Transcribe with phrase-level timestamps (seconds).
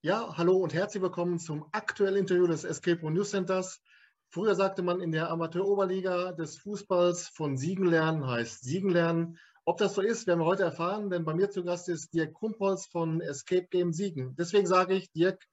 [0.00, 3.82] Ja, hallo und herzlich willkommen zum aktuellen Interview des Escape Room News Centers.
[4.28, 9.40] Früher sagte man in der Amateuroberliga des Fußballs von Siegen lernen heißt Siegen lernen.
[9.64, 12.32] Ob das so ist, werden wir heute erfahren, denn bei mir zu Gast ist Dirk
[12.34, 14.36] Krumpholz von Escape Game Siegen.
[14.36, 15.44] Deswegen sage ich, Dirk,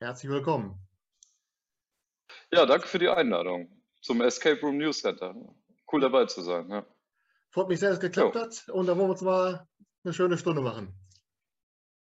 [0.00, 0.86] herzlich willkommen.
[2.52, 5.34] Ja, danke für die Einladung zum Escape Room News Center.
[5.90, 6.68] Cool dabei zu sein.
[6.68, 6.84] Ja.
[7.48, 8.40] Freut mich sehr, dass es geklappt jo.
[8.42, 9.66] hat und da wollen wir uns mal
[10.04, 10.94] eine schöne Stunde machen.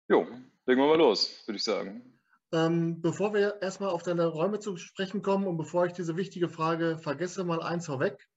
[0.09, 0.27] Jo,
[0.67, 2.13] legen wir mal los, würde ich sagen.
[2.53, 6.49] Ähm, bevor wir erstmal auf deine Räume zu sprechen kommen und bevor ich diese wichtige
[6.49, 8.27] Frage vergesse, mal eins vorweg.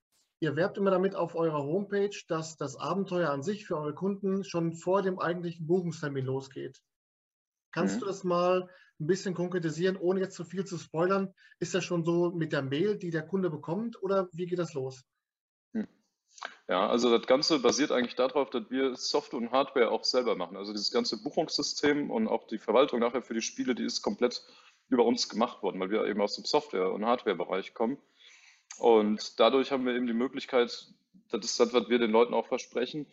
[0.41, 4.43] Ihr werbt immer damit auf eurer Homepage, dass das Abenteuer an sich für eure Kunden
[4.43, 6.80] schon vor dem eigentlichen Buchungstermin losgeht.
[7.73, 8.01] Kannst mhm.
[8.01, 8.69] du das mal
[8.99, 11.33] ein bisschen konkretisieren, ohne jetzt zu viel zu spoilern?
[11.59, 14.74] Ist das schon so mit der Mail, die der Kunde bekommt, oder wie geht das
[14.74, 15.05] los?
[16.70, 20.57] Ja, also das Ganze basiert eigentlich darauf, dass wir Software und Hardware auch selber machen.
[20.57, 24.45] Also dieses ganze Buchungssystem und auch die Verwaltung nachher für die Spiele, die ist komplett
[24.88, 27.99] über uns gemacht worden, weil wir eben aus dem Software- und Hardware-Bereich kommen.
[28.79, 30.87] Und dadurch haben wir eben die Möglichkeit,
[31.30, 33.07] das ist das, was wir den Leuten auch versprechen,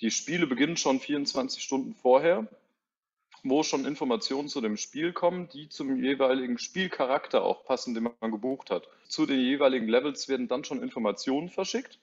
[0.00, 2.48] die Spiele beginnen schon 24 Stunden vorher,
[3.44, 8.30] wo schon Informationen zu dem Spiel kommen, die zum jeweiligen Spielcharakter auch passen, den man
[8.30, 8.88] gebucht hat.
[9.06, 11.98] Zu den jeweiligen Levels werden dann schon Informationen verschickt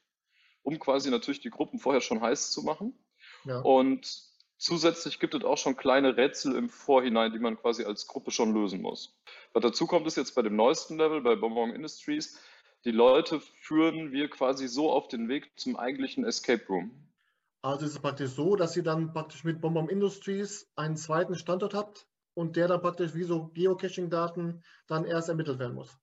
[0.70, 2.94] um quasi natürlich die Gruppen vorher schon heiß zu machen.
[3.44, 3.60] Ja.
[3.62, 4.22] Und
[4.58, 8.54] zusätzlich gibt es auch schon kleine Rätsel im Vorhinein, die man quasi als Gruppe schon
[8.54, 9.20] lösen muss.
[9.54, 12.40] Was dazu kommt, ist jetzt bei dem neuesten Level, bei Bonbon Industries,
[12.86, 16.92] die Leute führen wir quasi so auf den Weg zum eigentlichen Escape Room.
[17.64, 21.74] Also ist es praktisch so, dass ihr dann praktisch mit Bonbon Industries einen zweiten Standort
[21.74, 25.98] habt und der dann praktisch wie so Geocaching-Daten dann erst ermittelt werden muss.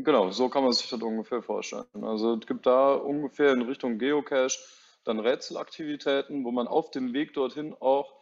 [0.00, 1.84] Genau, so kann man sich das ungefähr vorstellen.
[2.02, 4.56] Also es gibt da ungefähr in Richtung Geocache
[5.02, 8.14] dann Rätselaktivitäten, wo man auf dem Weg dorthin auch,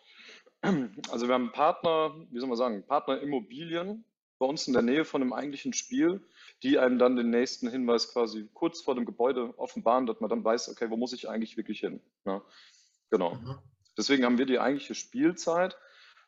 [0.62, 4.06] also wir haben Partner, wie soll man sagen, Partnerimmobilien
[4.38, 6.26] bei uns in der Nähe von dem eigentlichen Spiel,
[6.62, 10.44] die einem dann den nächsten Hinweis quasi kurz vor dem Gebäude offenbaren, dass man dann
[10.44, 12.00] weiß, okay, wo muss ich eigentlich wirklich hin?
[12.24, 12.40] Ja,
[13.10, 13.34] genau.
[13.34, 13.58] Mhm.
[13.98, 15.76] Deswegen haben wir die eigentliche Spielzeit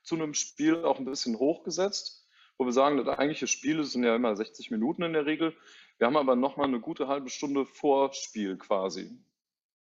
[0.02, 2.17] zu einem Spiel auch ein bisschen hochgesetzt
[2.58, 5.56] wo wir sagen, das eigentliche Spiel sind ja immer 60 Minuten in der Regel.
[5.96, 9.16] Wir haben aber nochmal eine gute halbe Stunde Vorspiel quasi.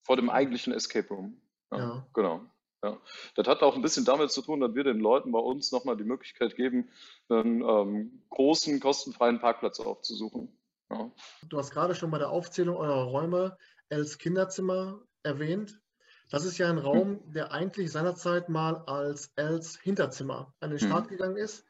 [0.04, 1.42] Vor dem eigentlichen Escape Room.
[1.72, 2.08] Ja, ja.
[2.14, 2.42] Genau.
[2.84, 2.98] Ja.
[3.36, 5.98] Das hat auch ein bisschen damit zu tun, dass wir den Leuten bei uns nochmal
[5.98, 6.90] die Möglichkeit geben,
[7.28, 10.56] einen ähm, großen, kostenfreien Parkplatz aufzusuchen.
[10.92, 11.12] Ja.
[11.50, 13.58] Du hast gerade schon bei der Aufzählung eurer Räume
[13.90, 15.82] Els Kinderzimmer erwähnt.
[16.30, 21.06] Das ist ja ein Raum, der eigentlich seinerzeit mal als Els Hinterzimmer an den Start
[21.06, 21.10] mhm.
[21.10, 21.66] gegangen ist.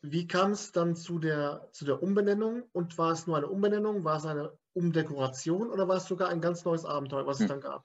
[0.00, 2.62] Wie kam es dann zu der, zu der Umbenennung?
[2.72, 4.04] Und war es nur eine Umbenennung?
[4.04, 7.48] War es eine Umdekoration oder war es sogar ein ganz neues Abenteuer, was es hm.
[7.48, 7.84] dann gab?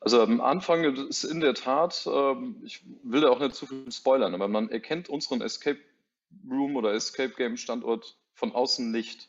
[0.00, 3.90] Also am Anfang ist in der Tat, ähm, ich will da auch nicht zu viel
[3.90, 5.80] spoilern, aber man erkennt unseren Escape
[6.48, 9.28] Room oder Escape Game Standort von außen nicht.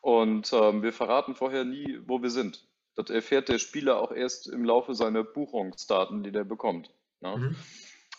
[0.00, 2.66] Und ähm, wir verraten vorher nie, wo wir sind.
[2.94, 6.90] Das erfährt der Spieler auch erst im Laufe seiner Buchungsdaten, die der bekommt.
[7.20, 7.36] Ne?
[7.36, 7.56] Mhm.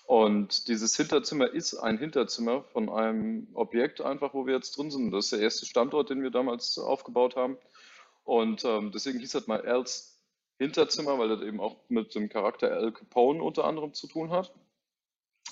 [0.10, 5.12] Und dieses Hinterzimmer ist ein Hinterzimmer von einem Objekt einfach, wo wir jetzt drin sind.
[5.12, 7.60] Das ist der erste Standort, den wir damals aufgebaut haben.
[8.24, 10.20] Und ähm, deswegen hieß das mal Als
[10.58, 14.52] Hinterzimmer, weil das eben auch mit dem Charakter Al Capone unter anderem zu tun hat.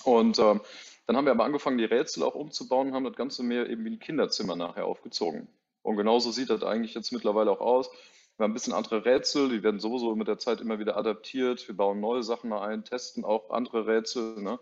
[0.02, 0.60] Und ähm,
[1.06, 3.84] dann haben wir aber angefangen, die Rätsel auch umzubauen und haben das Ganze mehr eben
[3.84, 5.46] wie ein Kinderzimmer nachher aufgezogen.
[5.82, 7.90] Und genauso sieht das eigentlich jetzt mittlerweile auch aus.
[8.38, 11.66] Wir haben ein bisschen andere Rätsel, die werden sowieso mit der Zeit immer wieder adaptiert.
[11.66, 14.40] Wir bauen neue Sachen mal ein, testen auch andere Rätsel.
[14.40, 14.60] Ne?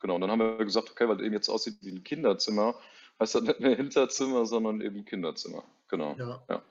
[0.00, 2.74] Genau, und dann haben wir gesagt, okay, weil das eben jetzt aussieht wie ein Kinderzimmer,
[3.18, 5.64] heißt das nicht mehr Hinterzimmer, sondern eben Kinderzimmer.
[5.88, 6.14] Genau.
[6.18, 6.44] Ja.
[6.50, 6.62] ja.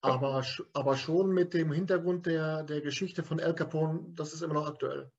[0.00, 0.42] Aber,
[0.72, 4.66] aber schon mit dem Hintergrund der, der Geschichte von El Capone, das ist immer noch
[4.66, 5.10] aktuell.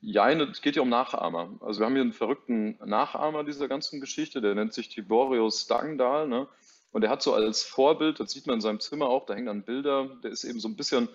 [0.00, 1.58] Ja, es geht ja um Nachahmer.
[1.60, 6.28] Also wir haben hier einen verrückten Nachahmer dieser ganzen Geschichte, der nennt sich Tiborius Stangdahl.
[6.28, 6.46] Ne?
[6.92, 9.46] Und er hat so als Vorbild, das sieht man in seinem Zimmer auch, da hängen
[9.46, 11.08] dann Bilder, der ist eben so ein bisschen,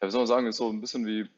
[0.00, 1.28] ja, wie soll man sagen, ist so ein bisschen wie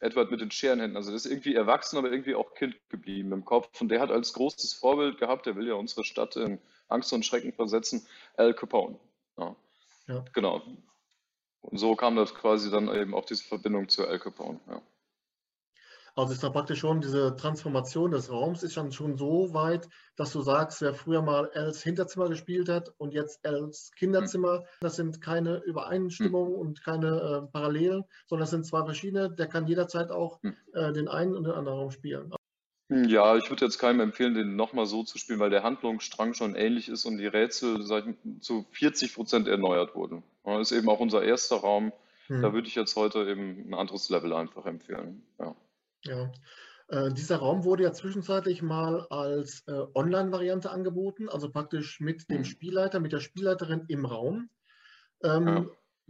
[0.00, 0.96] Edward mit den Scherenhänden.
[0.96, 3.80] Also der ist irgendwie erwachsen, aber irgendwie auch Kind geblieben im Kopf.
[3.80, 7.24] Und der hat als großes Vorbild gehabt, der will ja unsere Stadt in Angst und
[7.24, 8.06] Schrecken versetzen,
[8.36, 8.98] Al Capone.
[9.38, 9.56] Ja.
[10.08, 10.24] ja.
[10.32, 10.62] Genau.
[11.62, 14.60] Und so kam das quasi dann eben auch diese Verbindung zu Al Capone.
[14.68, 14.82] Ja.
[16.16, 20.32] Also ist da praktisch schon diese Transformation des Raums ist dann schon so weit, dass
[20.32, 25.20] du sagst, wer früher mal Els Hinterzimmer gespielt hat und jetzt Els Kinderzimmer, das sind
[25.20, 27.08] keine Übereinstimmungen und keine
[27.46, 29.30] äh, Parallelen, sondern das sind zwei verschiedene.
[29.30, 30.40] Der kann jederzeit auch
[30.72, 32.32] äh, den einen und den anderen Raum spielen.
[32.90, 36.54] Ja, ich würde jetzt keinem empfehlen, den nochmal so zu spielen, weil der Handlungsstrang schon
[36.54, 40.22] ähnlich ist und die Rätsel ich, zu 40 Prozent erneuert wurden.
[40.44, 41.92] Das ist eben auch unser erster Raum.
[42.26, 42.42] Hm.
[42.42, 45.22] Da würde ich jetzt heute eben ein anderes Level einfach empfehlen.
[45.40, 45.56] Ja.
[46.04, 46.32] Ja.
[46.88, 52.38] Äh, dieser Raum wurde ja zwischenzeitlich mal als äh, Online-Variante angeboten, also praktisch mit dem
[52.38, 52.44] mhm.
[52.44, 54.50] Spielleiter, mit der Spielleiterin im Raum.
[55.22, 55.66] Ähm, ja.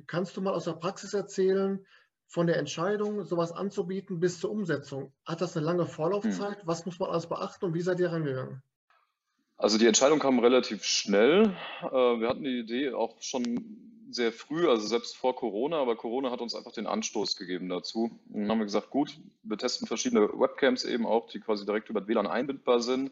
[0.07, 1.87] Kannst du mal aus der Praxis erzählen,
[2.27, 5.13] von der Entscheidung, sowas anzubieten, bis zur Umsetzung?
[5.25, 6.65] Hat das eine lange Vorlaufzeit?
[6.65, 6.67] Mhm.
[6.67, 8.63] Was muss man alles beachten und wie seid ihr rangegangen?
[9.57, 11.55] Also die Entscheidung kam relativ schnell.
[11.83, 16.31] Äh, wir hatten die Idee auch schon sehr früh, also selbst vor Corona, aber Corona
[16.31, 18.11] hat uns einfach den Anstoß gegeben dazu.
[18.27, 22.07] Dann haben wir gesagt, gut, wir testen verschiedene Webcams eben auch, die quasi direkt über
[22.07, 23.11] WLAN einbindbar sind.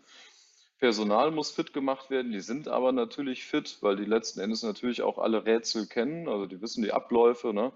[0.79, 5.03] Personal muss fit gemacht werden, die sind aber natürlich fit, weil die letzten Endes natürlich
[5.03, 7.55] auch alle Rätsel kennen, also die wissen die Abläufe.
[7.55, 7.71] Ne?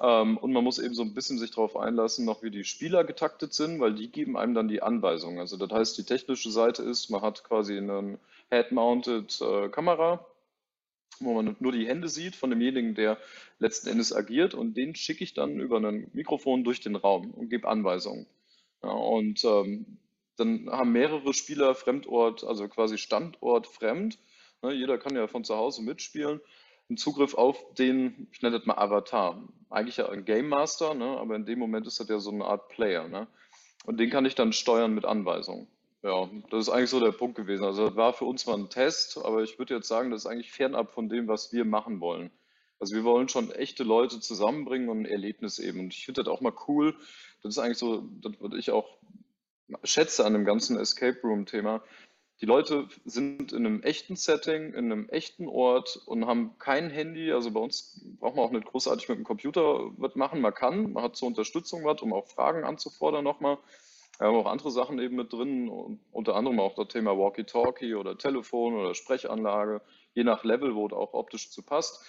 [0.00, 3.04] Ähm, und man muss eben so ein bisschen sich darauf einlassen, noch wie die Spieler
[3.04, 5.38] getaktet sind, weil die geben einem dann die Anweisungen.
[5.38, 8.18] Also das heißt, die technische Seite ist, man hat quasi eine
[8.50, 9.68] Head-Mounted äh,
[11.20, 13.18] wo man nur die Hände sieht von demjenigen, der
[13.58, 17.50] letzten Endes agiert und den schicke ich dann über ein Mikrofon durch den Raum und
[17.50, 18.26] gebe Anweisungen.
[18.82, 19.98] Ja, und ähm,
[20.36, 24.18] dann haben mehrere Spieler Fremdort, also quasi Standort fremd.
[24.62, 26.40] Ne, jeder kann ja von zu Hause mitspielen.
[26.88, 29.42] Einen Zugriff auf den, ich nenne das mal Avatar.
[29.70, 32.44] Eigentlich ja ein Game Master, ne, aber in dem Moment ist das ja so eine
[32.44, 33.08] Art Player.
[33.08, 33.26] Ne?
[33.86, 35.68] Und den kann ich dann steuern mit Anweisungen.
[36.04, 37.64] Ja, das ist eigentlich so der Punkt gewesen.
[37.64, 40.30] Also das war für uns mal ein Test, aber ich würde jetzt sagen, das ist
[40.30, 42.30] eigentlich fernab von dem, was wir machen wollen.
[42.78, 45.80] Also wir wollen schon echte Leute zusammenbringen und ein Erlebnis eben.
[45.80, 46.94] Und ich finde das auch mal cool.
[47.42, 48.98] Das ist eigentlich so, das würde ich auch
[49.82, 51.82] schätze an dem ganzen Escape Room-Thema.
[52.42, 57.32] Die Leute sind in einem echten Setting, in einem echten Ort und haben kein Handy.
[57.32, 60.42] Also bei uns braucht man auch nicht großartig mit dem Computer was machen.
[60.42, 63.56] Man kann, man hat zur Unterstützung was, um auch Fragen anzufordern nochmal.
[64.18, 68.16] Wir haben auch andere Sachen eben mit drin, unter anderem auch das Thema Walkie-Talkie oder
[68.16, 69.82] Telefon oder Sprechanlage,
[70.14, 72.04] je nach Level, wo es auch optisch zu passt,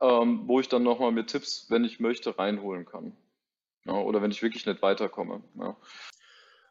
[0.00, 3.16] ähm, wo ich dann nochmal mit Tipps, wenn ich möchte, reinholen kann.
[3.86, 5.42] Oder wenn ich wirklich nicht weiterkomme.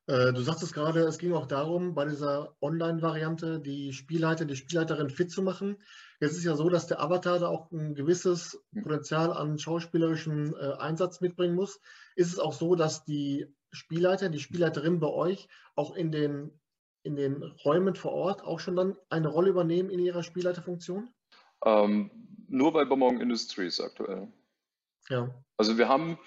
[0.05, 5.09] Äh, du sagtest gerade, es ging auch darum, bei dieser Online-Variante die Spielleiter, die Spielleiterin
[5.09, 5.81] fit zu machen.
[6.21, 8.63] Jetzt ist ja so, dass der Avatar da auch ein gewisses.
[8.83, 11.79] Potenzial an schauspielerischem äh, Einsatz mitbringen muss.
[12.15, 16.59] Ist es auch so, dass die Spielleiter, die Spielleiterin bei euch auch in den,
[17.03, 21.09] in den Räumen vor Ort auch schon dann eine Rolle übernehmen in ihrer Spielleiterfunktion?
[21.65, 22.11] Ähm,
[22.47, 24.31] nur bei Bonbon Industries aktuell.
[25.09, 25.29] Ja.
[25.57, 26.17] Also wir haben,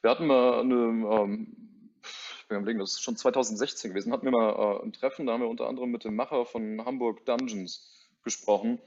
[0.00, 4.24] wir hatten mal eine, ähm, ich bin am Überlegen, das ist schon 2016 gewesen, hatten
[4.24, 7.24] wir mal äh, ein Treffen, da haben wir unter anderem mit dem Macher von Hamburg
[7.26, 8.80] Dungeons gesprochen.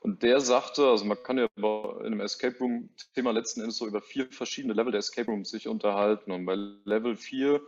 [0.00, 4.02] Und der sagte, also man kann ja in einem Escape Room-Thema letzten Endes so über
[4.02, 6.30] vier verschiedene Level der Escape Rooms sich unterhalten.
[6.30, 6.54] Und bei
[6.84, 7.60] Level 4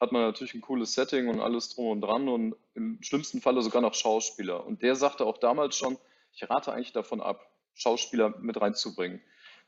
[0.00, 3.62] hat man natürlich ein cooles Setting und alles drum und dran und im schlimmsten Falle
[3.62, 4.64] sogar noch Schauspieler.
[4.64, 5.98] Und der sagte auch damals schon,
[6.32, 9.20] ich rate eigentlich davon ab, Schauspieler mit reinzubringen.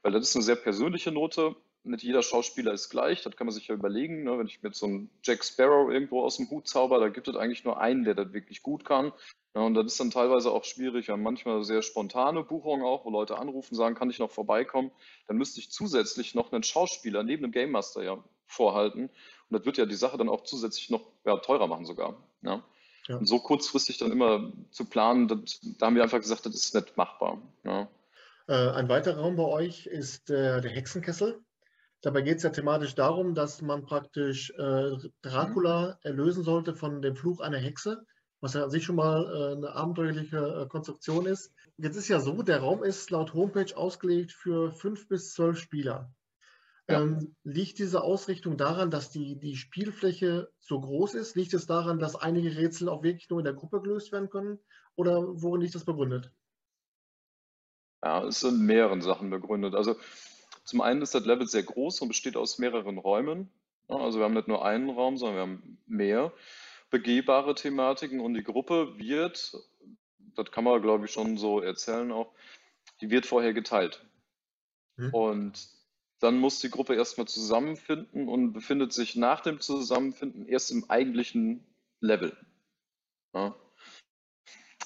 [0.02, 1.56] Weil das ist eine sehr persönliche Note.
[1.84, 4.24] Nicht jeder Schauspieler ist gleich, das kann man sich ja überlegen.
[4.24, 4.38] Ne?
[4.38, 7.36] Wenn ich mit so einem Jack Sparrow irgendwo aus dem Hut zauber, da gibt es
[7.36, 9.12] eigentlich nur einen, der das wirklich gut kann.
[9.54, 11.06] Ja, und das ist dann teilweise auch schwierig.
[11.06, 14.90] Wir haben manchmal sehr spontane Buchungen auch, wo Leute anrufen, sagen, kann ich noch vorbeikommen?
[15.28, 19.04] Dann müsste ich zusätzlich noch einen Schauspieler neben dem Game Master ja vorhalten.
[19.04, 22.16] Und das wird ja die Sache dann auch zusätzlich noch ja, teurer machen sogar.
[22.42, 22.64] Ja.
[23.06, 23.16] ja.
[23.16, 26.74] Und so kurzfristig dann immer zu planen, das, da haben wir einfach gesagt, das ist
[26.74, 27.42] nicht machbar.
[27.62, 27.88] Ja.
[28.48, 31.43] Äh, ein weiterer Raum bei euch ist äh, der Hexenkessel.
[32.04, 37.16] Dabei geht es ja thematisch darum, dass man praktisch äh, Dracula erlösen sollte von dem
[37.16, 38.06] Fluch einer Hexe
[38.44, 41.54] was ja an sich schon mal äh, eine abenteuerliche äh, Konstruktion ist.
[41.78, 46.12] Jetzt ist ja so, der Raum ist laut Homepage ausgelegt für fünf bis zwölf Spieler.
[46.86, 47.00] Ja.
[47.00, 51.36] Ähm, liegt diese Ausrichtung daran, dass die, die Spielfläche so groß ist?
[51.36, 54.58] Liegt es daran, dass einige Rätsel auch wirklich nur in der Gruppe gelöst werden können?
[54.94, 56.30] Oder worin liegt das begründet?
[58.04, 59.74] Ja, es sind mehreren Sachen begründet.
[59.74, 59.96] Also
[60.64, 63.50] zum einen ist das Level sehr groß und besteht aus mehreren Räumen.
[63.88, 66.32] Also wir haben nicht nur einen Raum, sondern wir haben mehr
[66.90, 69.56] begehbare Thematiken und die Gruppe wird,
[70.36, 72.32] das kann man glaube ich schon so erzählen auch,
[73.00, 74.04] die wird vorher geteilt.
[74.96, 75.12] Hm.
[75.12, 75.68] Und
[76.20, 81.66] dann muss die Gruppe erstmal zusammenfinden und befindet sich nach dem Zusammenfinden erst im eigentlichen
[82.00, 82.34] Level.
[83.34, 83.54] Ja.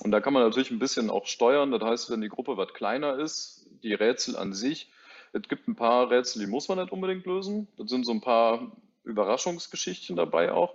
[0.00, 1.70] Und da kann man natürlich ein bisschen auch steuern.
[1.70, 4.90] Das heißt, wenn die Gruppe was kleiner ist, die Rätsel an sich,
[5.32, 7.68] es gibt ein paar Rätsel, die muss man nicht unbedingt lösen.
[7.76, 8.72] Das sind so ein paar
[9.04, 10.74] Überraschungsgeschichten dabei auch.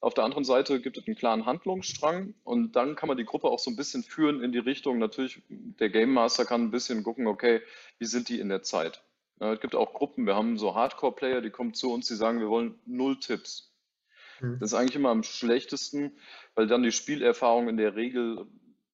[0.00, 3.48] Auf der anderen Seite gibt es einen klaren Handlungsstrang und dann kann man die Gruppe
[3.48, 4.98] auch so ein bisschen führen in die Richtung.
[4.98, 7.62] Natürlich, der Game Master kann ein bisschen gucken, okay,
[7.98, 9.02] wie sind die in der Zeit?
[9.38, 12.48] Es gibt auch Gruppen, wir haben so Hardcore-Player, die kommen zu uns, die sagen, wir
[12.48, 13.72] wollen null Tipps.
[14.40, 14.58] Mhm.
[14.60, 16.12] Das ist eigentlich immer am schlechtesten,
[16.54, 18.46] weil dann die Spielerfahrung in der Regel,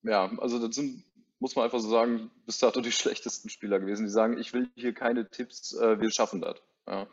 [0.02, 1.04] ja, also das sind,
[1.40, 4.70] muss man einfach so sagen, bis dato die schlechtesten Spieler gewesen, die sagen, ich will
[4.76, 6.62] hier keine Tipps, äh, wir schaffen das.
[6.86, 7.08] Ja.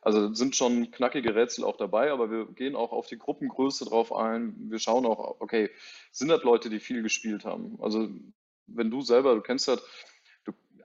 [0.00, 4.12] Also sind schon knackige Rätsel auch dabei, aber wir gehen auch auf die Gruppengröße drauf
[4.12, 4.56] ein.
[4.68, 5.70] Wir schauen auch, okay,
[6.10, 7.78] sind das Leute, die viel gespielt haben?
[7.80, 8.08] Also
[8.66, 9.80] wenn du selber, du kennst das,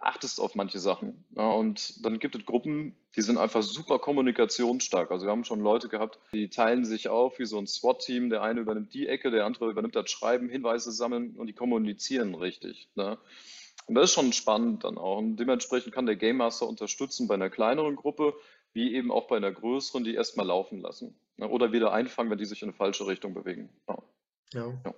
[0.01, 1.25] achtest auf manche Sachen.
[1.35, 5.11] Ja, und dann gibt es Gruppen, die sind einfach super kommunikationsstark.
[5.11, 8.29] Also wir haben schon Leute gehabt, die teilen sich auf wie so ein SWAT-Team.
[8.29, 12.35] Der eine übernimmt die Ecke, der andere übernimmt das Schreiben, Hinweise sammeln und die kommunizieren
[12.35, 12.89] richtig.
[12.95, 13.17] Ne?
[13.87, 15.17] Und das ist schon spannend dann auch.
[15.17, 18.35] Und dementsprechend kann der Game Master unterstützen bei einer kleineren Gruppe,
[18.73, 21.19] wie eben auch bei einer größeren, die erstmal laufen lassen.
[21.37, 21.47] Ne?
[21.47, 23.69] Oder wieder einfangen, wenn die sich in eine falsche Richtung bewegen.
[23.87, 23.97] Ja.
[24.53, 24.73] ja.
[24.85, 24.93] ja.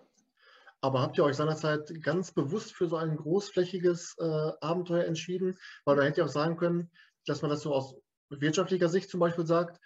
[0.81, 5.57] Aber habt ihr euch seinerzeit ganz bewusst für so ein großflächiges äh, Abenteuer entschieden?
[5.85, 6.89] Weil da hätte ihr auch sagen können,
[7.25, 7.95] dass man das so aus
[8.29, 9.79] wirtschaftlicher Sicht zum Beispiel sagt,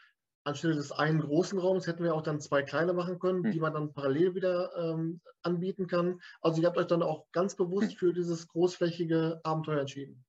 [0.43, 3.51] anstelle des einen großen Raums hätten wir auch dann zwei kleine machen können, hm.
[3.51, 6.19] die man dann parallel wieder ähm, anbieten kann.
[6.41, 10.23] Also ihr habt euch dann auch ganz bewusst für dieses großflächige Abenteuer entschieden.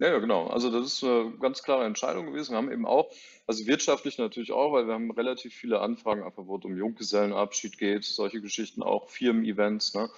[0.00, 0.46] Ja, ja, genau.
[0.46, 2.52] Also das ist eine ganz klare Entscheidung gewesen.
[2.52, 3.12] Wir haben eben auch,
[3.46, 7.76] also wirtschaftlich natürlich auch, weil wir haben relativ viele Anfragen, einfach wo es um Junggesellenabschied
[7.76, 9.92] geht, solche Geschichten auch, Firmen-Events.
[9.92, 10.08] Ne?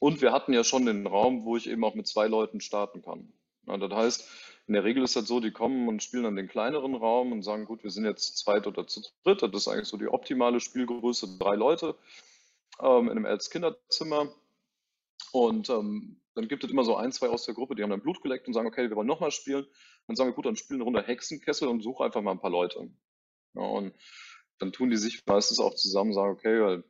[0.00, 3.02] Und wir hatten ja schon den Raum, wo ich eben auch mit zwei Leuten starten
[3.02, 3.32] kann.
[3.68, 4.28] Ja, das heißt,
[4.66, 7.42] in der Regel ist das so, die kommen und spielen dann den kleineren Raum und
[7.42, 9.42] sagen, gut, wir sind jetzt zu zweit oder zu dritt.
[9.42, 11.94] Das ist eigentlich so die optimale Spielgröße, drei Leute
[12.80, 14.32] ähm, in einem Eltern-Kinderzimmer.
[15.32, 18.02] Und ähm, dann gibt es immer so ein, zwei aus der Gruppe, die haben dann
[18.02, 19.66] Blut geleckt und sagen, okay, wir wollen nochmal spielen.
[20.06, 22.50] Dann sagen wir, gut, dann spielen eine Runde Hexenkessel und suche einfach mal ein paar
[22.50, 22.90] Leute.
[23.54, 23.94] Ja, und
[24.58, 26.82] dann tun die sich meistens auch zusammen, sagen, okay,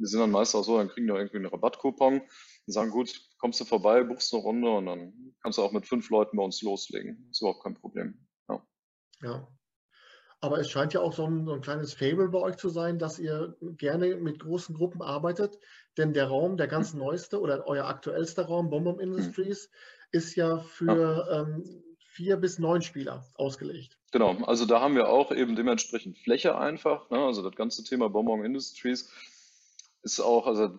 [0.00, 3.12] wir sind dann meistens auch so, dann kriegen die irgendwie einen Rabattcoupon und sagen, gut,
[3.38, 6.42] kommst du vorbei, buchst eine Runde und dann kannst du auch mit fünf Leuten bei
[6.42, 7.28] uns loslegen.
[7.30, 8.26] Ist überhaupt kein Problem.
[8.48, 8.66] Ja.
[9.22, 9.48] ja.
[10.42, 12.98] Aber es scheint ja auch so ein, so ein, kleines Fable bei euch zu sein,
[12.98, 15.58] dass ihr gerne mit großen Gruppen arbeitet.
[15.96, 19.00] Denn der Raum, der ganz neueste oder euer aktuellster Raum, Bomb hm.
[19.00, 19.70] Industries,
[20.12, 21.42] ist ja für ja.
[21.42, 23.96] Ähm, vier bis neun Spieler ausgelegt.
[24.12, 27.08] Genau, also da haben wir auch eben dementsprechend Fläche einfach.
[27.10, 27.18] Ne?
[27.18, 29.08] Also das ganze Thema Bonbon Industries
[30.02, 30.76] ist auch, also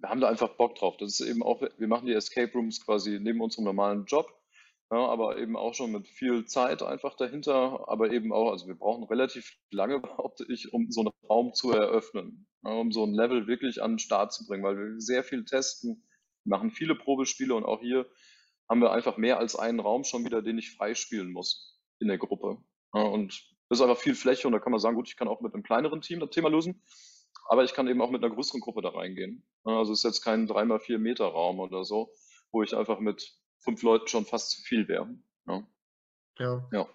[0.00, 0.96] wir haben da einfach Bock drauf.
[0.98, 4.32] Das ist eben auch, wir machen die Escape Rooms quasi neben unserem normalen Job.
[4.90, 8.76] Ja, aber eben auch schon mit viel Zeit einfach dahinter, aber eben auch, also wir
[8.76, 13.12] brauchen relativ lange, behaupte ich, um so einen Raum zu eröffnen, ja, um so ein
[13.12, 16.06] Level wirklich an den Start zu bringen, weil wir sehr viel testen,
[16.44, 18.06] machen viele Probespiele und auch hier
[18.68, 22.18] haben wir einfach mehr als einen Raum schon wieder, den ich freispielen muss in der
[22.18, 22.58] Gruppe.
[22.94, 23.32] Ja, und
[23.68, 25.52] das ist einfach viel Fläche und da kann man sagen, gut, ich kann auch mit
[25.52, 26.80] einem kleineren Team das Thema lösen,
[27.48, 29.44] aber ich kann eben auch mit einer größeren Gruppe da reingehen.
[29.64, 32.12] Also es ist jetzt kein 3x4 Meter Raum oder so,
[32.52, 35.08] wo ich einfach mit fünf Leuten schon fast zu viel wäre.
[35.46, 35.62] Ja.
[36.38, 36.68] ja.
[36.72, 36.88] ja.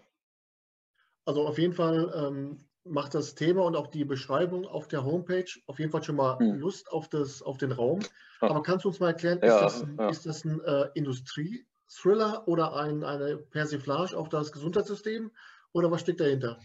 [1.26, 5.46] Also auf jeden Fall ähm, macht das Thema und auch die Beschreibung auf der Homepage
[5.68, 6.60] auf jeden Fall schon mal hm.
[6.60, 8.00] Lust auf, das, auf den Raum.
[8.40, 10.10] Aber kannst du uns mal erklären, ist das ein, ja.
[10.10, 15.32] ist das ein äh, Industrie-Thriller oder ein, eine Persiflage auf das Gesundheitssystem
[15.74, 16.60] oder was steckt dahinter?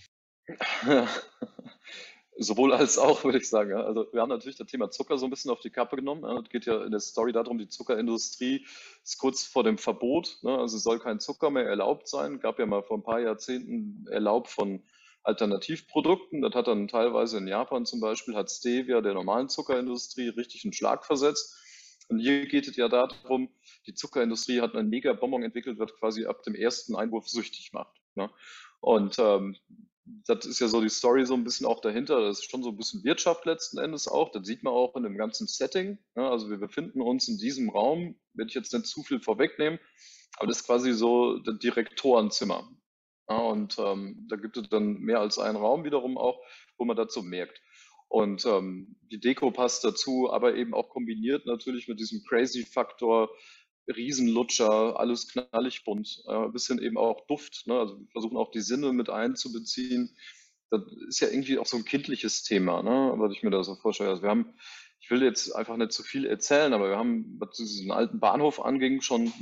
[2.38, 3.72] Sowohl als auch, würde ich sagen.
[3.72, 6.24] Also wir haben natürlich das Thema Zucker so ein bisschen auf die Kappe genommen.
[6.44, 8.66] Es geht ja in der Story darum, die Zuckerindustrie
[9.02, 10.38] ist kurz vor dem Verbot.
[10.42, 10.56] Ne?
[10.56, 12.38] Also es soll kein Zucker mehr erlaubt sein.
[12.40, 14.82] Gab ja mal vor ein paar Jahrzehnten Erlaub von
[15.22, 16.42] Alternativprodukten.
[16.42, 20.74] Das hat dann teilweise in Japan zum Beispiel, hat Stevia der normalen Zuckerindustrie richtig einen
[20.74, 21.56] Schlag versetzt.
[22.08, 23.48] Und hier geht es ja darum,
[23.86, 27.96] die Zuckerindustrie hat einen Mega-Bonbon entwickelt, was quasi ab dem ersten Einwurf süchtig macht.
[28.14, 28.30] Ne?
[28.80, 29.56] Und ähm,
[30.26, 32.20] das ist ja so die Story so ein bisschen auch dahinter.
[32.20, 34.30] Das ist schon so ein bisschen Wirtschaft letzten Endes auch.
[34.30, 35.98] Das sieht man auch in dem ganzen Setting.
[36.14, 39.80] Ja, also wir befinden uns in diesem Raum, will ich jetzt nicht zu viel vorwegnehmen,
[40.36, 42.68] aber das ist quasi so das Direktorenzimmer.
[43.26, 46.40] Und ähm, da gibt es dann mehr als einen Raum wiederum auch,
[46.78, 47.60] wo man dazu merkt.
[48.08, 53.30] Und ähm, die Deko passt dazu, aber eben auch kombiniert natürlich mit diesem Crazy-Faktor,
[53.88, 57.66] Riesenlutscher, alles knallig bunt, äh, ein bisschen eben auch Duft.
[57.66, 57.78] Ne?
[57.78, 60.16] Also wir versuchen auch die Sinne mit einzubeziehen.
[60.70, 63.14] Das ist ja irgendwie auch so ein kindliches Thema, ne?
[63.16, 64.10] was ich mir da so vorstelle.
[64.10, 64.54] Also wir haben,
[65.00, 68.64] ich will jetzt einfach nicht zu viel erzählen, aber wir haben, was diesen alten Bahnhof
[68.64, 69.32] anging, schon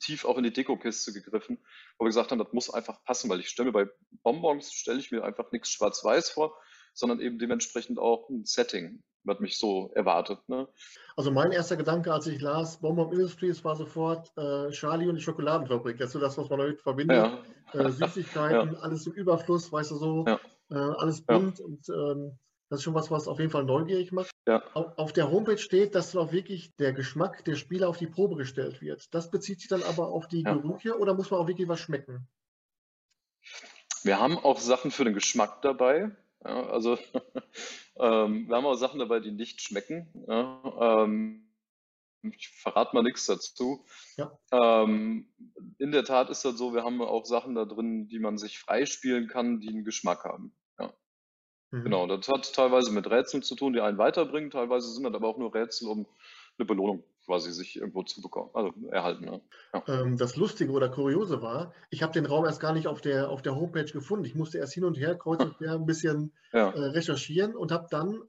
[0.00, 1.58] tief auch in die Dekokiste gegriffen,
[1.98, 3.90] wo wir gesagt haben, das muss einfach passen, weil ich stelle mir bei
[4.22, 6.56] Bonbons, stelle ich mir einfach nichts schwarz-weiß vor,
[6.94, 10.38] sondern eben dementsprechend auch ein Setting was mich so erwartet.
[10.48, 10.68] Ne?
[11.16, 15.22] Also mein erster Gedanke, als ich las Bonbon Industries, war sofort äh, Charlie und die
[15.22, 15.98] Schokoladenfabrik.
[15.98, 17.16] Das ist so das, was man damit verbindet.
[17.16, 17.80] Ja.
[17.80, 18.80] Äh, Süßigkeiten, ja.
[18.80, 20.40] alles im Überfluss, weißt du so, ja.
[20.70, 22.38] äh, alles bunt und ähm,
[22.68, 24.30] das ist schon was, was auf jeden Fall neugierig macht.
[24.72, 28.06] Auf, auf der Homepage steht, dass dann auch wirklich der Geschmack der Spieler auf die
[28.06, 29.14] Probe gestellt wird.
[29.14, 32.26] Das bezieht sich dann aber auf die Gerüche oder muss man auch wirklich was schmecken?
[34.04, 36.10] Wir haben auch Sachen für den Geschmack dabei.
[36.44, 36.98] Ja, also
[37.96, 40.08] ähm, wir haben auch Sachen dabei, die nicht schmecken.
[40.28, 41.48] Ja, ähm,
[42.22, 43.84] ich verrate mal nichts dazu.
[44.16, 44.38] Ja.
[44.52, 45.32] Ähm,
[45.78, 48.58] in der Tat ist das so, wir haben auch Sachen da drin, die man sich
[48.58, 50.54] freispielen kann, die einen Geschmack haben.
[51.72, 51.84] Mhm.
[51.84, 55.26] Genau, das hat teilweise mit Rätseln zu tun, die einen weiterbringen, teilweise sind das aber
[55.26, 56.06] auch nur Rätsel, um
[56.58, 59.24] eine Belohnung quasi sich irgendwo zu bekommen, also erhalten.
[59.26, 59.40] Ne?
[59.74, 59.84] Ja.
[59.86, 63.30] Ähm, das Lustige oder Kuriose war, ich habe den Raum erst gar nicht auf der,
[63.30, 64.24] auf der Homepage gefunden.
[64.24, 66.70] Ich musste erst hin und her kreuz und quer ein bisschen Ja.
[66.70, 68.22] äh, recherchieren und habe dann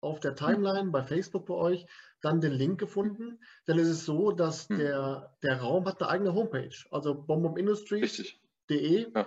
[0.00, 1.86] auf der Timeline bei Facebook bei euch
[2.20, 3.38] dann den Link gefunden.
[3.66, 4.78] Ist es so, dass Hm.
[4.78, 9.12] der, der Raum hat eine eigene Homepage, also bombomindustries.de.
[9.14, 9.26] Ja.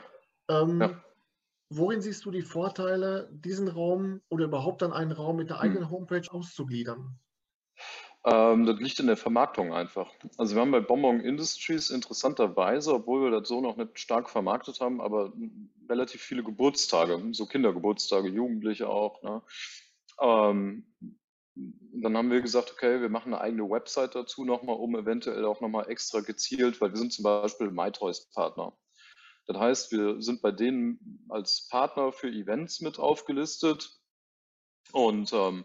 [0.50, 1.01] Ähm, Ja.
[1.69, 5.63] Worin siehst du die Vorteile, diesen Raum oder überhaupt dann einen Raum mit der Hm.
[5.63, 7.19] eigenen Homepage auszugliedern?
[8.25, 10.12] Ähm, das liegt in der Vermarktung einfach.
[10.38, 14.82] Also wir haben bei Bonbon Industries interessanterweise, obwohl wir das so noch nicht stark vermarktet
[14.82, 15.32] haben, aber
[15.88, 19.22] relativ viele Geburtstage, so Kindergeburtstage, Jugendliche auch.
[19.22, 19.44] Ne?
[20.20, 20.88] Ähm,
[21.55, 25.62] dann haben wir gesagt, okay, wir machen eine eigene Website dazu nochmal, um eventuell auch
[25.62, 28.74] nochmal extra gezielt, weil wir sind zum Beispiel MyToys Partner.
[29.46, 34.00] Das heißt, wir sind bei denen als Partner für Events mit aufgelistet
[34.91, 35.63] und ähm,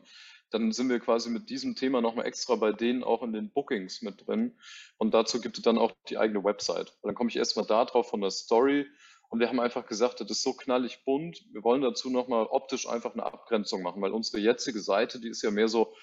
[0.50, 4.02] dann sind wir quasi mit diesem Thema nochmal extra bei denen auch in den Bookings
[4.02, 4.58] mit drin.
[4.98, 6.90] Und dazu gibt es dann auch die eigene Website.
[7.00, 8.86] Und dann komme ich erstmal da drauf von der Story.
[9.28, 11.44] Und wir haben einfach gesagt, das ist so knallig bunt.
[11.52, 15.42] Wir wollen dazu nochmal optisch einfach eine Abgrenzung machen, weil unsere jetzige Seite, die ist
[15.42, 15.94] ja mehr so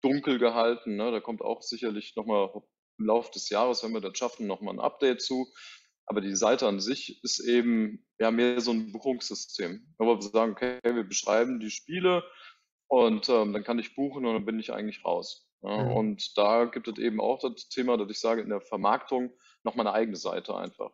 [0.00, 0.96] dunkel gehalten.
[0.96, 1.10] Ne?
[1.10, 2.50] Da kommt auch sicherlich nochmal
[2.98, 5.46] im Laufe des Jahres, wenn wir das schaffen, nochmal ein Update zu.
[6.06, 9.94] Aber die Seite an sich ist eben ja mehr so ein Buchungssystem.
[9.98, 12.24] Aber wir sagen, okay, wir beschreiben die Spiele,
[12.90, 15.46] und ähm, dann kann ich buchen und dann bin ich eigentlich raus.
[15.62, 15.92] Ja, Mhm.
[15.92, 19.32] Und da gibt es eben auch das Thema, dass ich sage, in der Vermarktung
[19.62, 20.90] noch mal eine eigene Seite einfach.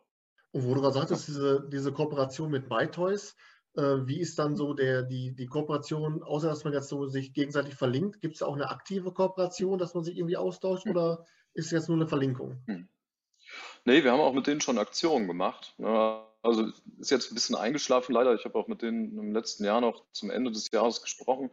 [0.51, 3.35] Und wo du gerade sagtest, diese, diese Kooperation mit MyToys,
[3.75, 7.33] äh, wie ist dann so der, die, die Kooperation, außer dass man jetzt so sich
[7.33, 11.67] gegenseitig verlinkt, gibt es auch eine aktive Kooperation, dass man sich irgendwie austauscht oder ist
[11.67, 12.61] es jetzt nur eine Verlinkung?
[13.85, 15.73] Nee, wir haben auch mit denen schon Aktionen gemacht.
[15.77, 16.21] Ne?
[16.47, 18.33] Also ist jetzt ein bisschen eingeschlafen leider.
[18.33, 21.51] Ich habe auch mit denen im letzten Jahr noch zum Ende des Jahres gesprochen,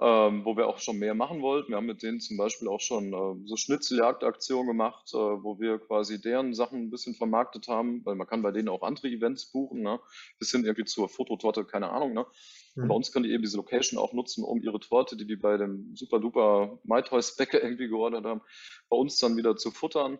[0.00, 1.70] ähm, wo wir auch schon mehr machen wollten.
[1.70, 5.78] Wir haben mit denen zum Beispiel auch schon äh, so Schnitzeljagdaktionen gemacht, äh, wo wir
[5.80, 9.50] quasi deren Sachen ein bisschen vermarktet haben, weil man kann bei denen auch andere Events
[9.50, 9.98] buchen, ne?
[10.38, 12.12] bis hin irgendwie zur Fototorte, keine Ahnung.
[12.14, 12.24] Ne?
[12.80, 12.96] Und bei Mhm.
[12.96, 15.96] uns können die eben diese Location auch nutzen, um ihre Torte, die die bei dem
[15.96, 18.42] super duper MyToys Bäcker irgendwie geordert haben,
[18.88, 20.18] bei uns dann wieder zu futtern.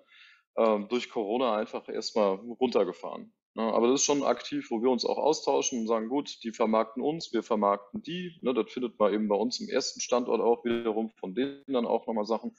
[0.56, 3.32] Ähm, durch Corona einfach erstmal runtergefahren.
[3.54, 3.62] Ne?
[3.62, 7.02] Aber das ist schon aktiv, wo wir uns auch austauschen und sagen, gut, die vermarkten
[7.02, 8.38] uns, wir vermarkten die.
[8.42, 8.54] Ne?
[8.54, 12.06] Das findet man eben bei uns im ersten Standort auch wiederum, von denen dann auch
[12.06, 12.56] nochmal Sachen.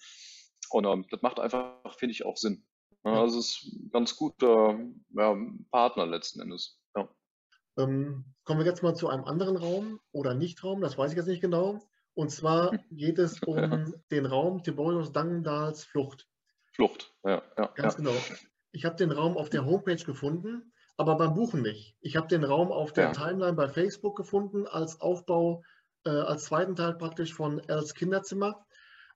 [0.70, 2.66] Und ähm, das macht einfach, finde ich, auch Sinn.
[3.04, 3.12] Ne?
[3.12, 3.22] Ja.
[3.22, 4.80] Also es ist ein ganz guter
[5.16, 5.38] ja,
[5.72, 6.80] Partner letzten Endes.
[6.96, 7.10] Ja.
[7.78, 11.28] Ähm, kommen wir jetzt mal zu einem anderen Raum oder Nicht-Raum, das weiß ich jetzt
[11.28, 11.80] nicht genau.
[12.14, 16.28] Und zwar geht es um den Raum Tiborius Dangendals Flucht.
[16.74, 17.98] Flucht, ja, ja, Ganz ja.
[17.98, 18.16] genau.
[18.72, 21.96] Ich habe den Raum auf der Homepage gefunden, aber beim Buchen nicht.
[22.02, 23.12] Ich habe den Raum auf der Ja.
[23.12, 25.64] Timeline bei Facebook gefunden als Aufbau,
[26.06, 28.66] äh, als zweiten Teil praktisch von Els Kinderzimmer.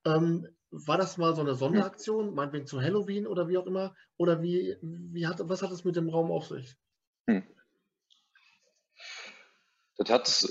[0.06, 3.96] Ähm, war das mal so eine Sonderaktion, meinetwegen zu Halloween oder wie auch immer?
[4.18, 6.76] Oder wie, wie hat, was hat es mit dem Raum auf sich?
[9.98, 10.46] Das hat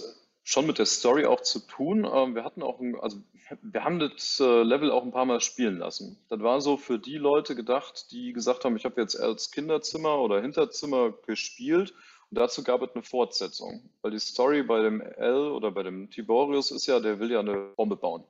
[0.46, 2.08] schon mit der Story auch zu tun.
[2.10, 3.18] Ähm, Wir hatten auch, ein, also
[3.62, 6.18] wir haben das äh, Level auch ein paar Mal spielen lassen.
[6.28, 10.20] Das war so für die Leute gedacht, die gesagt haben, ich habe jetzt als Kinderzimmer
[10.20, 11.94] oder Hinterzimmer gespielt
[12.30, 13.90] und dazu gab es eine Fortsetzung.
[14.02, 17.40] Weil die Story bei dem L oder bei dem Tiborius ist ja, der will ja
[17.40, 18.22] eine Bombe bauen.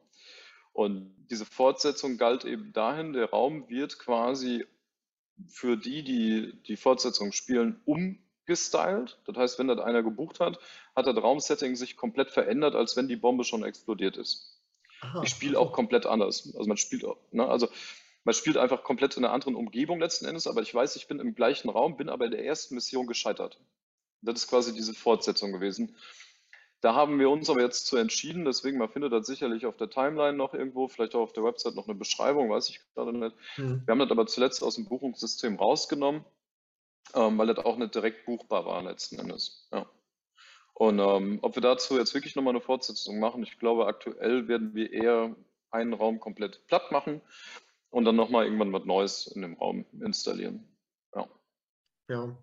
[0.73, 4.65] Und diese Fortsetzung galt eben dahin, der Raum wird quasi
[5.49, 7.83] für die, die die Fortsetzung spielen,
[8.47, 9.19] umgestylt.
[9.27, 10.59] Das heißt, wenn das einer gebucht hat,
[10.95, 14.61] hat das Raumsetting sich komplett verändert, als wenn die Bombe schon explodiert ist.
[15.01, 16.53] Aha, Ich spiele auch komplett anders.
[16.57, 17.69] Also man spielt ne, also
[18.25, 21.21] man spielt einfach komplett in einer anderen Umgebung letzten Endes, aber ich weiß, ich bin
[21.21, 23.61] im gleichen Raum, bin aber in der ersten Mission gescheitert.
[24.23, 25.97] Das ist quasi diese Fortsetzung gewesen.
[26.81, 29.91] Da haben wir uns aber jetzt zu entschieden, deswegen, man findet das sicherlich auf der
[29.91, 33.37] Timeline noch irgendwo, vielleicht auch auf der Website noch eine Beschreibung, weiß ich gerade nicht.
[33.55, 33.83] Hm.
[33.87, 36.25] Wir haben das aber zuletzt aus dem Buchungssystem rausgenommen,
[37.15, 39.69] ähm, weil das auch nicht direkt buchbar war letzten Endes.
[39.73, 39.87] Ja.
[40.75, 44.75] Und ähm, ob wir dazu jetzt wirklich nochmal eine Fortsetzung machen, ich glaube, aktuell werden
[44.75, 45.35] wir eher
[45.71, 47.23] einen Raum komplett platt machen
[47.91, 50.69] und dann nochmal irgendwann was Neues in dem Raum installieren.
[51.15, 51.29] Ja.
[52.09, 52.37] Ja.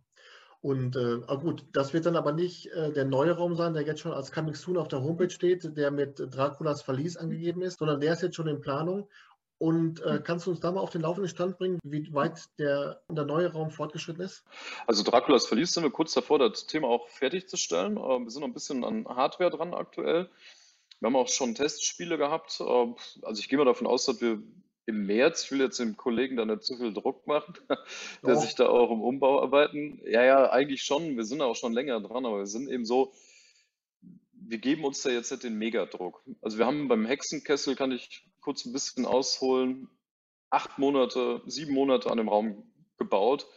[0.62, 4.00] Und äh, gut, das wird dann aber nicht äh, der neue Raum sein, der jetzt
[4.00, 8.00] schon als Coming Soon auf der Homepage steht, der mit Draculas Verlies angegeben ist, sondern
[8.00, 9.10] der ist jetzt schon in Planung.
[9.64, 13.02] Und äh, kannst du uns da mal auf den laufenden Stand bringen, wie weit der,
[13.08, 14.44] der neue Raum fortgeschritten ist?
[14.88, 17.96] Also Draculas Verlies sind wir kurz davor, das Thema auch fertigzustellen.
[17.96, 20.30] Äh, Wir sind noch ein bisschen an Hardware dran aktuell.
[21.00, 22.60] Wir haben auch schon Testspiele gehabt.
[22.60, 22.64] Äh,
[23.22, 24.44] Also ich gehe mal davon aus, dass wir
[24.86, 25.46] im März.
[25.46, 27.54] Ich will jetzt dem Kollegen da nicht zu viel Druck machen,
[28.22, 30.02] der sich da auch im Umbau arbeiten.
[30.06, 31.16] Ja, ja, eigentlich schon.
[31.16, 33.14] Wir sind auch schon länger dran, aber wir sind eben so,
[34.34, 36.22] wir geben uns da jetzt nicht den Megadruck.
[36.42, 39.90] Also wir haben beim Hexenkessel, kann ich kurz ein bisschen ausholen,
[40.50, 42.64] acht Monate, sieben Monate an dem Raum
[42.98, 43.48] gebaut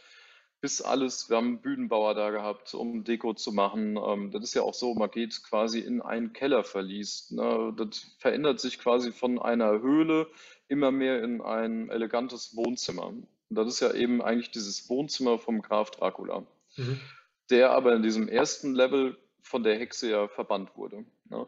[0.59, 3.97] bis alles, wir haben einen Bühnenbauer da gehabt, um Deko zu machen.
[3.97, 7.31] Ähm, das ist ja auch so, man geht quasi in einen Kellerverlies.
[7.31, 7.73] Ne?
[7.77, 10.27] Das verändert sich quasi von einer Höhle
[10.67, 13.07] immer mehr in ein elegantes Wohnzimmer.
[13.07, 16.43] Und das ist ja eben eigentlich dieses Wohnzimmer vom Graf Dracula,
[16.75, 16.99] mhm.
[17.51, 21.05] der aber in diesem ersten Level von der Hexe ja verbannt wurde.
[21.29, 21.45] Ne?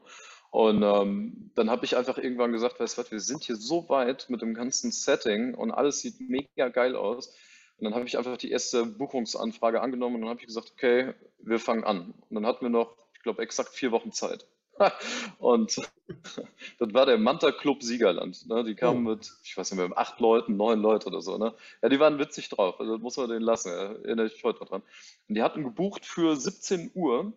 [0.52, 3.88] Und ähm, dann habe ich einfach irgendwann gesagt, weißt du was, wir sind hier so
[3.90, 7.36] weit mit dem ganzen Setting und alles sieht mega geil aus
[7.80, 11.14] und dann habe ich einfach die erste Buchungsanfrage angenommen und dann habe ich gesagt, okay,
[11.40, 12.14] wir fangen an.
[12.30, 14.46] Und dann hatten wir noch, ich glaube, exakt vier Wochen Zeit.
[15.40, 15.78] und
[16.80, 18.48] das war der Manta Club Siegerland.
[18.50, 18.66] Ne?
[18.66, 19.12] Die kamen oh.
[19.12, 21.38] mit, ich weiß nicht mehr, mit acht Leuten, neun Leute oder so.
[21.38, 21.54] Ne?
[21.82, 22.82] Ja, die waren witzig drauf.
[22.82, 23.70] Also muss man den lassen.
[23.70, 23.94] Ja?
[23.94, 24.84] Erinnere ich heute noch dran.
[25.30, 27.32] Und die hatten gebucht für 17 Uhr.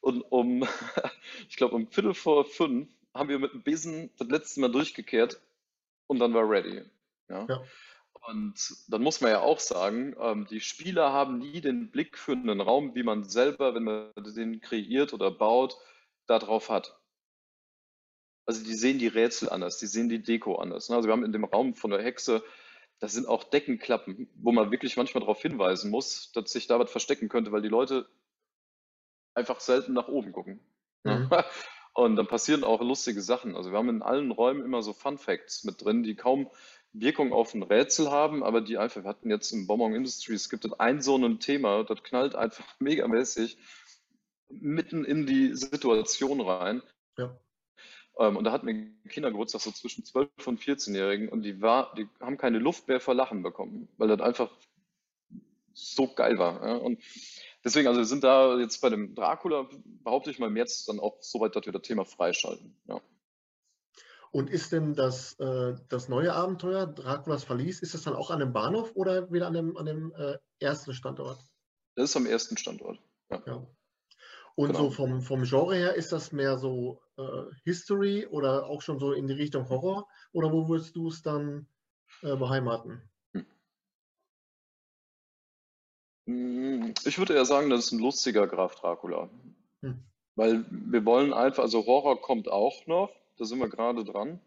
[0.00, 0.66] Und um,
[1.48, 5.40] ich glaube, um Viertel vor fünf haben wir mit dem Besen das letzte Mal durchgekehrt
[6.06, 6.82] und dann war ready.
[7.28, 7.46] Ja.
[7.48, 7.62] ja.
[8.28, 12.32] Und dann muss man ja auch sagen, ähm, die Spieler haben nie den Blick für
[12.32, 15.76] einen Raum, wie man selber, wenn man den kreiert oder baut,
[16.26, 16.98] darauf hat.
[18.46, 20.88] Also die sehen die Rätsel anders, die sehen die Deko anders.
[20.88, 20.96] Ne?
[20.96, 22.42] Also wir haben in dem Raum von der Hexe,
[22.98, 26.90] da sind auch Deckenklappen, wo man wirklich manchmal darauf hinweisen muss, dass sich da was
[26.90, 28.06] verstecken könnte, weil die Leute
[29.34, 30.60] einfach selten nach oben gucken.
[31.04, 31.28] Ne?
[31.30, 31.30] Mhm.
[31.92, 33.56] Und dann passieren auch lustige Sachen.
[33.56, 36.48] Also wir haben in allen Räumen immer so Fun Facts mit drin, die kaum
[36.92, 40.64] Wirkung auf ein Rätsel haben, aber die einfach, wir hatten jetzt im Bonbon Industries, gibt
[40.64, 43.58] es ein so ein Thema, das knallt einfach megamäßig
[44.48, 46.82] mitten in die Situation rein.
[47.16, 47.36] Ja.
[48.18, 52.08] Ähm, und da hatten wir Kindergeburtstag so zwischen 12 und 14-Jährigen und die, war, die
[52.20, 54.50] haben keine Luft mehr vor Lachen bekommen, weil das einfach
[55.72, 56.66] so geil war.
[56.66, 56.74] Ja?
[56.74, 57.00] Und
[57.64, 59.68] deswegen, also wir sind da jetzt bei dem Dracula,
[60.04, 62.76] behaupte ich mal, jetzt dann auch so weit, dass wir das Thema freischalten.
[62.86, 63.00] Ja.
[64.32, 68.38] Und ist denn das, äh, das neue Abenteuer, Draculas Verlies, ist das dann auch an
[68.38, 71.40] dem Bahnhof oder wieder an dem, an dem äh, ersten Standort?
[71.96, 73.00] Das ist am ersten Standort.
[73.30, 73.42] Ja.
[73.46, 73.66] ja.
[74.54, 74.84] Und genau.
[74.84, 77.22] so vom, vom Genre her, ist das mehr so äh,
[77.64, 80.08] History oder auch schon so in die Richtung Horror?
[80.32, 81.66] Oder wo würdest du es dann
[82.22, 83.09] äh, beheimaten?
[87.04, 89.28] Ich würde eher sagen, das ist ein lustiger Graf Dracula.
[89.82, 89.98] Hm.
[90.36, 94.40] Weil wir wollen einfach, also Horror kommt auch noch, da sind wir gerade dran.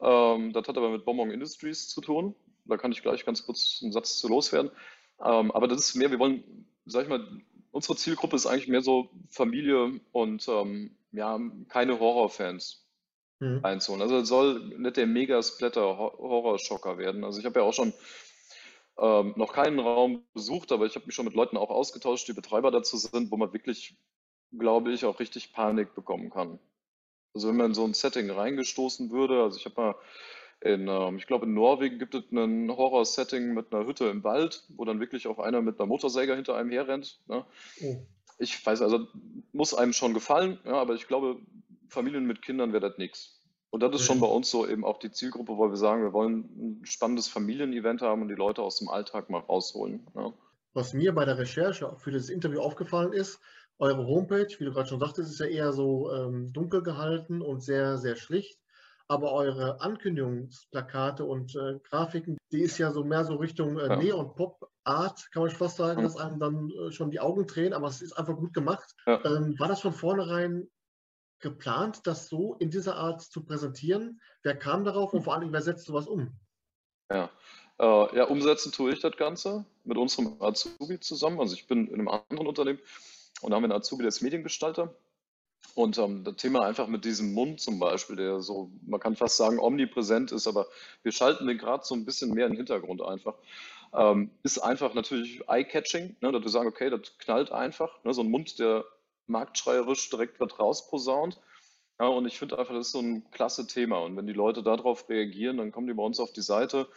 [0.00, 2.34] Ähm, das hat aber mit Bonbon Industries zu tun.
[2.64, 4.70] Da kann ich gleich ganz kurz einen Satz zu loswerden.
[5.24, 7.26] Ähm, aber das ist mehr, wir wollen, sag ich mal,
[7.72, 12.86] unsere Zielgruppe ist eigentlich mehr so Familie und ähm, ja, keine Horrorfans
[13.40, 13.60] mhm.
[13.62, 14.02] einzuholen.
[14.02, 17.24] Also es soll nicht der Mega-Splatter-Horrorschocker werden.
[17.24, 17.92] Also ich habe ja auch schon
[18.98, 22.32] ähm, noch keinen Raum besucht, aber ich habe mich schon mit Leuten auch ausgetauscht, die
[22.32, 23.96] Betreiber dazu sind, wo man wirklich,
[24.56, 26.58] glaube ich, auch richtig Panik bekommen kann.
[27.34, 29.94] Also wenn man in so ein Setting reingestoßen würde, also ich habe mal
[30.60, 34.64] in, ähm, ich glaube in Norwegen gibt es ein Horror-Setting mit einer Hütte im Wald,
[34.70, 37.20] wo dann wirklich auch einer mit einer Motorsäger hinter einem herrennt.
[37.28, 37.44] Ne?
[37.82, 37.96] Oh.
[38.38, 39.06] Ich weiß, also
[39.52, 41.40] muss einem schon gefallen, ja, aber ich glaube,
[41.88, 43.37] Familien mit Kindern wäre das nichts.
[43.70, 44.22] Und das ist schon mhm.
[44.22, 48.00] bei uns so eben auch die Zielgruppe, weil wir sagen, wir wollen ein spannendes Familienevent
[48.00, 50.06] haben und die Leute aus dem Alltag mal rausholen.
[50.14, 50.32] Ja.
[50.72, 53.40] Was mir bei der Recherche für das Interview aufgefallen ist,
[53.78, 57.62] eure Homepage, wie du gerade schon sagtest, ist ja eher so ähm, dunkel gehalten und
[57.62, 58.58] sehr, sehr schlicht.
[59.06, 63.96] Aber eure Ankündigungsplakate und äh, Grafiken, die ist ja so mehr so Richtung äh, ja.
[63.96, 66.04] Neon-Pop-Art, kann man fast sagen, mhm.
[66.04, 68.94] dass einem dann äh, schon die Augen drehen, aber es ist einfach gut gemacht.
[69.06, 69.24] Ja.
[69.24, 70.68] Ähm, war das von vornherein
[71.40, 74.20] geplant, das so in dieser Art zu präsentieren?
[74.42, 76.32] Wer kam darauf und vor allem, wer setzt sowas um?
[77.10, 77.30] Ja,
[77.78, 81.40] äh, ja, umsetzen tue ich das Ganze mit unserem Azubi zusammen.
[81.40, 82.80] Also ich bin in einem anderen Unternehmen
[83.40, 84.94] und da haben wir einen Azubi, der ist Mediengestalter.
[85.74, 89.36] Und ähm, das Thema einfach mit diesem Mund zum Beispiel, der so, man kann fast
[89.36, 90.66] sagen, omnipräsent ist, aber
[91.02, 93.34] wir schalten den gerade so ein bisschen mehr in den Hintergrund einfach.
[93.94, 98.02] Ähm, ist einfach natürlich eye-catching, ne, dass wir sagen, okay, das knallt einfach.
[98.04, 98.84] Ne, so ein Mund, der
[99.28, 101.40] marktschreierisch direkt was rausposaunt.
[102.00, 103.98] Ja, und ich finde einfach, das ist so ein klasse Thema.
[103.98, 106.88] Und wenn die Leute darauf reagieren, dann kommen die bei uns auf die Seite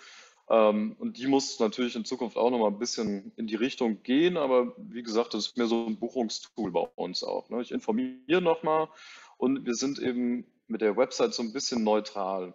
[0.51, 4.03] ähm, und die muss natürlich in Zukunft auch noch mal ein bisschen in die Richtung
[4.03, 7.49] gehen, aber wie gesagt, das ist mehr so ein Buchungstool bei uns auch.
[7.49, 7.61] Ne?
[7.61, 8.89] Ich informiere noch mal
[9.37, 12.53] und wir sind eben mit der Website so ein bisschen neutral.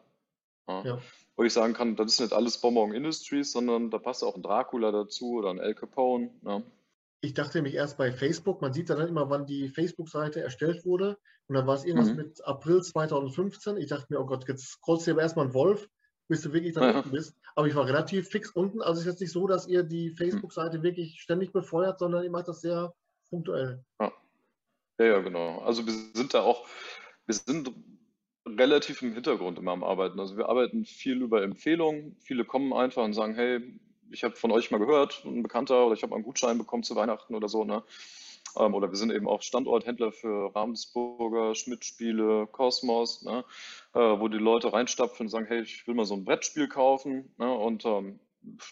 [0.68, 0.84] Ja?
[0.84, 0.98] Ja.
[1.36, 4.42] Wo ich sagen kann, das ist nicht alles Bonbon Industries, sondern da passt auch ein
[4.42, 6.30] Dracula dazu oder ein El Capone.
[7.20, 11.18] Ich dachte nämlich erst bei Facebook, man sieht dann immer, wann die Facebook-Seite erstellt wurde.
[11.48, 12.16] Und dann war es irgendwas mhm.
[12.16, 13.76] mit April 2015.
[13.76, 15.88] Ich dachte mir, oh Gott, jetzt scrollst du aber erstmal ein Wolf
[16.29, 17.37] bis du wirklich dann unten bist.
[17.55, 18.83] Aber ich war relativ fix unten.
[18.83, 20.16] Also es ist jetzt nicht so, dass ihr die hm.
[20.16, 22.94] Facebook-Seite wirklich ständig befeuert, sondern ihr macht das sehr
[23.31, 23.85] punktuell.
[24.00, 24.12] Ja.
[24.98, 25.61] ja, ja, genau.
[25.61, 26.66] Also wir sind da auch,
[27.26, 27.70] wir sind
[28.46, 30.20] relativ im Hintergrund immer am Arbeiten.
[30.20, 32.16] Also wir arbeiten viel über Empfehlungen.
[32.20, 35.94] Viele kommen einfach und sagen, hey, ich habe von euch mal gehört, ein Bekannter, oder
[35.94, 37.64] ich habe einen Gutschein bekommen zu Weihnachten oder so.
[37.64, 37.82] Ne?
[38.56, 43.44] Ähm, oder wir sind eben auch Standorthändler für Ravensburger, Schmidt-Spiele, Kosmos, ne?
[43.94, 47.32] äh, wo die Leute reinstapfen und sagen, hey, ich will mal so ein Brettspiel kaufen.
[47.38, 47.52] Ne?
[47.52, 48.18] Und ähm,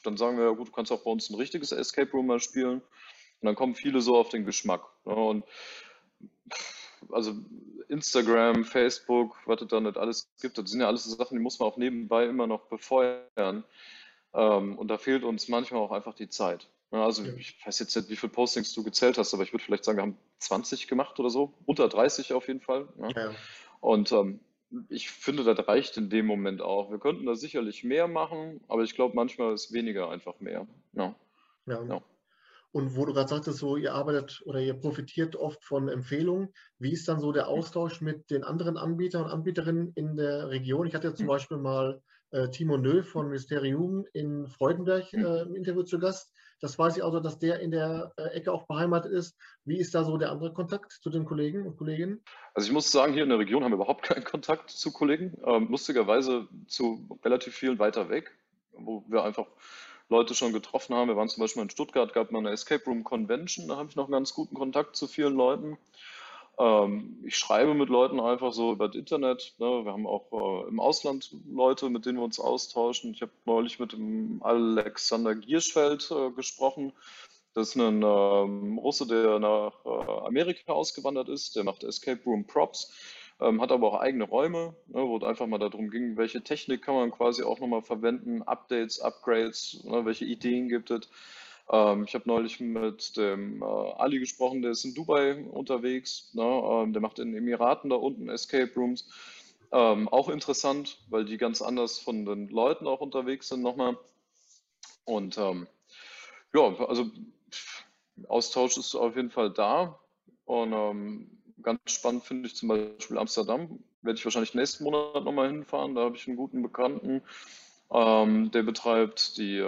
[0.02, 2.80] dann sagen wir, gut, du kannst auch bei uns ein richtiges Escape Room mal spielen.
[3.40, 4.82] Und dann kommen viele so auf den Geschmack.
[5.04, 5.14] Ne?
[5.14, 5.44] Und
[7.10, 7.34] also
[7.88, 11.42] Instagram, Facebook, was es da nicht alles gibt, das sind ja alles so Sachen, die
[11.42, 13.64] muss man auch nebenbei immer noch befeuern.
[14.34, 16.68] Ähm, und da fehlt uns manchmal auch einfach die Zeit.
[16.90, 19.84] Also ich weiß jetzt nicht, wie viele Postings du gezählt hast, aber ich würde vielleicht
[19.84, 22.88] sagen, wir haben 20 gemacht oder so, unter 30 auf jeden Fall.
[22.98, 23.08] Ja.
[23.10, 23.34] Ja.
[23.80, 24.40] Und ähm,
[24.88, 26.90] ich finde, das reicht in dem Moment auch.
[26.90, 30.66] Wir könnten da sicherlich mehr machen, aber ich glaube, manchmal ist weniger einfach mehr.
[30.92, 31.14] Ja.
[31.66, 32.00] ja.
[32.72, 36.92] Und wo du gerade sagtest, so ihr arbeitet oder ihr profitiert oft von Empfehlungen, wie
[36.92, 40.86] ist dann so der Austausch mit den anderen Anbietern und Anbieterinnen in der Region?
[40.86, 41.28] Ich hatte ja zum hm.
[41.28, 42.02] Beispiel mal
[42.34, 45.24] äh, Timo Nö von Mysterium in Freudenberg hm.
[45.24, 46.32] äh, im Interview zu Gast.
[46.60, 49.36] Das weiß ich auch, dass der in der äh, Ecke auch beheimatet ist.
[49.64, 52.22] Wie ist da so der andere Kontakt zu den Kollegen und Kolleginnen?
[52.54, 55.36] Also ich muss sagen, hier in der Region haben wir überhaupt keinen Kontakt zu Kollegen.
[55.46, 58.36] Ähm, lustigerweise zu relativ vielen weiter weg,
[58.72, 59.46] wo wir einfach
[60.08, 61.08] Leute schon getroffen haben.
[61.08, 63.96] Wir waren zum Beispiel in Stuttgart, gab mal eine Escape Room Convention, da habe ich
[63.96, 65.78] noch einen ganz guten Kontakt zu vielen Leuten.
[66.58, 69.54] Ähm, ich schreibe mit Leuten einfach so über das Internet.
[69.58, 69.84] Ne?
[69.84, 73.12] Wir haben auch äh, im Ausland Leute, mit denen wir uns austauschen.
[73.12, 76.92] Ich habe neulich mit dem Alexander Gierschfeld äh, gesprochen.
[77.54, 81.54] Das ist ein ähm, Russe, der nach äh, Amerika ausgewandert ist.
[81.54, 82.92] Der macht Escape Room Props,
[83.40, 86.82] ähm, hat aber auch eigene Räume, ne, wo es einfach mal darum ging, welche Technik
[86.82, 91.08] kann man quasi auch nochmal verwenden, Updates, Upgrades, ne, welche Ideen gibt es.
[91.70, 96.30] Ähm, ich habe neulich mit dem äh, Ali gesprochen, der ist in Dubai unterwegs.
[96.34, 96.42] Ne?
[96.42, 99.08] Ähm, der macht in den Emiraten da unten Escape Rooms.
[99.72, 103.96] Ähm, auch interessant, weil die ganz anders von den Leuten auch unterwegs sind nochmal.
[105.04, 105.66] Und ähm,
[106.54, 107.10] ja, also
[108.28, 109.98] Austausch ist auf jeden Fall da.
[110.44, 113.80] Und ähm, ganz spannend finde ich zum Beispiel Amsterdam.
[114.02, 115.94] Werde ich wahrscheinlich nächsten Monat nochmal hinfahren.
[115.94, 117.22] Da habe ich einen guten Bekannten,
[117.90, 119.58] ähm, der betreibt die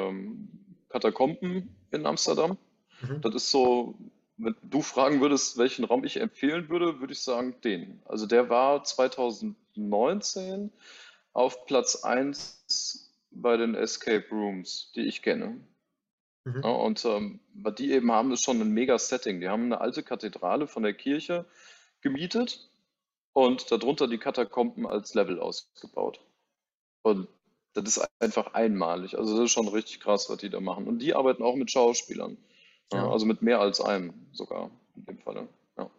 [0.88, 2.58] Katakomben in Amsterdam.
[3.00, 3.20] Mhm.
[3.20, 3.94] Das ist so,
[4.36, 8.00] wenn du fragen würdest, welchen Raum ich empfehlen würde, würde ich sagen den.
[8.04, 10.72] Also der war 2019
[11.32, 15.60] auf Platz 1 bei den Escape Rooms, die ich kenne.
[16.44, 16.60] Mhm.
[16.62, 19.40] Ja, und ähm, was die eben haben, ist schon ein mega Setting.
[19.40, 21.44] Die haben eine alte Kathedrale von der Kirche
[22.00, 22.68] gemietet
[23.32, 26.20] und darunter die Katakomben als Level ausgebaut.
[27.02, 27.28] Und
[27.82, 29.18] das ist einfach einmalig.
[29.18, 30.86] Also das ist schon richtig krass, was die da machen.
[30.86, 32.36] Und die arbeiten auch mit Schauspielern.
[32.92, 33.10] Ja.
[33.10, 35.48] Also mit mehr als einem sogar in dem Fall.
[35.76, 35.90] Ja.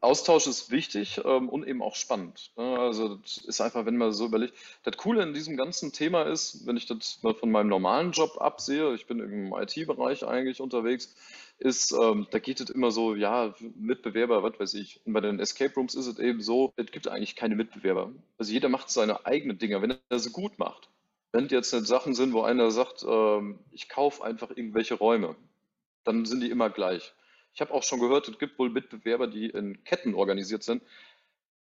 [0.00, 2.50] Austausch ist wichtig ähm, und eben auch spannend.
[2.56, 2.78] Ne?
[2.78, 4.54] Also das ist einfach, wenn man so überlegt.
[4.82, 8.40] Das Coole in diesem ganzen Thema ist, wenn ich das mal von meinem normalen Job
[8.40, 11.14] absehe, ich bin im IT-Bereich eigentlich unterwegs,
[11.58, 15.00] ist, ähm, da geht es immer so, ja, Mitbewerber, was weiß ich.
[15.04, 18.10] Und bei den Escape Rooms ist es eben so, es gibt eigentlich keine Mitbewerber.
[18.38, 20.88] Also jeder macht seine eigenen Dinge, wenn er sie gut macht.
[21.32, 25.34] Wenn jetzt nicht Sachen sind, wo einer sagt, ähm, ich kaufe einfach irgendwelche Räume,
[26.04, 27.14] dann sind die immer gleich.
[27.54, 30.82] Ich habe auch schon gehört, es gibt wohl Mitbewerber, die in Ketten organisiert sind,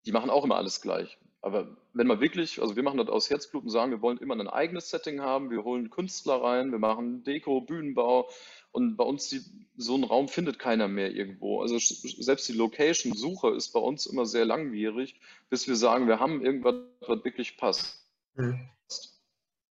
[0.06, 1.18] die machen auch immer alles gleich.
[1.42, 4.34] Aber wenn man wirklich, also wir machen das aus Herzblut und sagen, wir wollen immer
[4.34, 8.30] ein eigenes Setting haben, wir holen Künstler rein, wir machen Deko, Bühnenbau
[8.72, 9.42] und bei uns die,
[9.78, 11.62] so einen Raum findet keiner mehr irgendwo.
[11.62, 16.44] Also selbst die Location-Suche ist bei uns immer sehr langwierig, bis wir sagen, wir haben
[16.44, 18.04] irgendwas, was wirklich passt.
[18.34, 18.68] Mhm.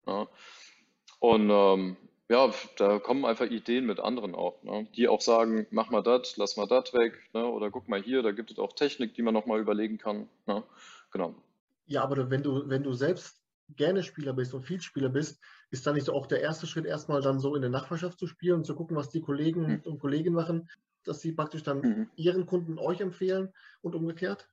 [0.08, 0.28] Ja.
[1.20, 1.98] Und ähm,
[2.30, 4.88] ja, da kommen einfach Ideen mit anderen auch, ne?
[4.96, 7.46] die auch sagen, mach mal das, lass mal das weg, ne?
[7.46, 10.28] oder guck mal hier, da gibt es auch Technik, die man nochmal überlegen kann.
[10.48, 10.64] Ne?
[11.12, 11.36] Genau.
[11.86, 13.42] Ja, aber wenn du, wenn du selbst
[13.76, 17.22] gerne Spieler bist und viel Spieler bist, ist dann nicht auch der erste Schritt erstmal
[17.22, 19.82] dann so in der Nachbarschaft zu spielen und zu gucken, was die Kollegen mhm.
[19.86, 20.70] und Kolleginnen machen,
[21.04, 22.10] dass sie praktisch dann mhm.
[22.16, 24.50] ihren Kunden euch empfehlen und umgekehrt?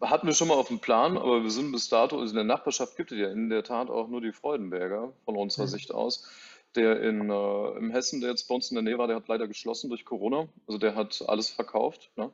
[0.00, 2.44] Hatten wir schon mal auf dem Plan, aber wir sind bis dato, also in der
[2.44, 5.70] Nachbarschaft gibt es ja in der Tat auch nur die Freudenberger von unserer mhm.
[5.70, 6.28] Sicht aus.
[6.74, 9.28] Der in, äh, im Hessen, der jetzt bei uns in der Nähe war, der hat
[9.28, 10.48] leider geschlossen durch Corona.
[10.66, 12.10] Also der hat alles verkauft.
[12.16, 12.30] Ne?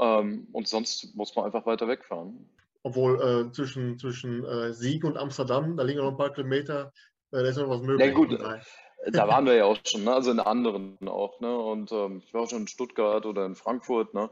[0.00, 2.48] Ähm, und sonst muss man einfach weiter wegfahren.
[2.82, 6.92] Obwohl äh, zwischen, zwischen äh, Siegen und Amsterdam, da liegen noch ein paar Kilometer,
[7.30, 8.08] äh, da ist noch was möglich.
[8.08, 8.40] Ja, gut,
[9.06, 10.12] da waren wir ja auch schon, ne?
[10.12, 11.40] also in anderen auch.
[11.40, 11.56] Ne?
[11.56, 14.12] Und ähm, ich war auch schon in Stuttgart oder in Frankfurt.
[14.12, 14.28] Ne?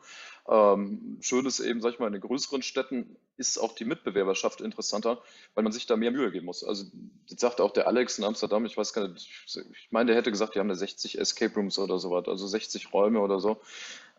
[0.49, 4.61] Ähm, schön ist eben, sag ich mal, in den größeren Städten ist auch die Mitbewerberschaft
[4.61, 5.19] interessanter,
[5.55, 6.65] weil man sich da mehr Mühe geben muss.
[6.65, 6.87] Also
[7.27, 10.31] jetzt sagt auch der Alex in Amsterdam, ich weiß gar nicht, ich meine, der hätte
[10.31, 13.61] gesagt, die haben da 60 Escape Rooms oder sowas, also 60 Räume oder so.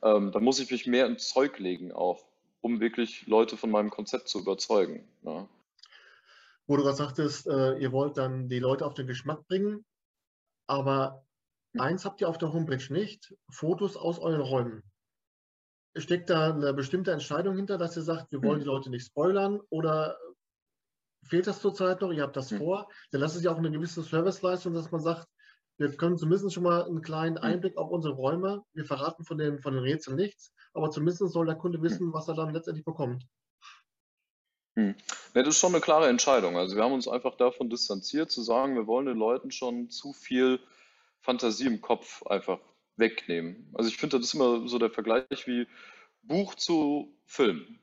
[0.01, 2.23] Ähm, da muss ich mich mehr ins Zeug legen auch,
[2.61, 5.03] um wirklich Leute von meinem Konzept zu überzeugen.
[5.23, 5.47] Ja.
[6.67, 9.85] Wo du gerade sagtest, äh, ihr wollt dann die Leute auf den Geschmack bringen,
[10.67, 11.25] aber
[11.73, 11.81] hm.
[11.81, 14.83] eins habt ihr auf der Homepage nicht, Fotos aus euren Räumen.
[15.95, 18.63] Steckt da eine bestimmte Entscheidung hinter, dass ihr sagt, wir wollen hm.
[18.63, 20.17] die Leute nicht spoilern oder
[21.23, 22.59] fehlt das zurzeit noch, ihr habt das hm.
[22.59, 22.89] vor?
[23.11, 25.27] Dann lasst es ja auch eine gewisse Serviceleistung, dass man sagt,
[25.79, 28.63] wir können zumindest schon mal einen kleinen Einblick auf unsere Räume.
[28.73, 32.27] Wir verraten von den, von den Rätseln nichts, aber zumindest soll der Kunde wissen, was
[32.27, 33.27] er dann letztendlich bekommt.
[34.77, 34.93] Hm.
[35.33, 36.55] Ja, das ist schon eine klare Entscheidung.
[36.55, 40.13] Also wir haben uns einfach davon distanziert, zu sagen, wir wollen den Leuten schon zu
[40.13, 40.59] viel
[41.19, 42.59] Fantasie im Kopf einfach
[42.95, 43.71] wegnehmen.
[43.73, 45.67] Also ich finde, das ist immer so der Vergleich wie
[46.21, 47.79] Buch zu Film.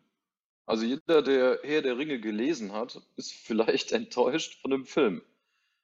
[0.66, 5.20] Also jeder, der Herr der Ringe gelesen hat, ist vielleicht enttäuscht von dem Film.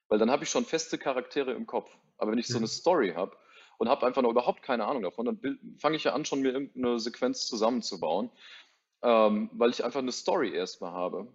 [0.07, 1.91] Weil dann habe ich schon feste Charaktere im Kopf.
[2.19, 3.35] Aber wenn ich so eine Story habe
[3.79, 6.53] und habe einfach noch überhaupt keine Ahnung davon, dann fange ich ja an, schon mir
[6.53, 8.31] irgendeine Sequenz zusammenzubauen
[9.03, 11.27] ähm, weil ich einfach eine Story erstmal habe.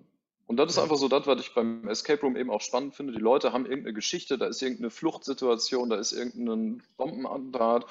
[0.47, 3.13] Und das ist einfach so das, was ich beim Escape Room eben auch spannend finde.
[3.13, 7.87] Die Leute haben irgendeine Geschichte, da ist irgendeine Fluchtsituation, da ist irgendein Bombenattentat,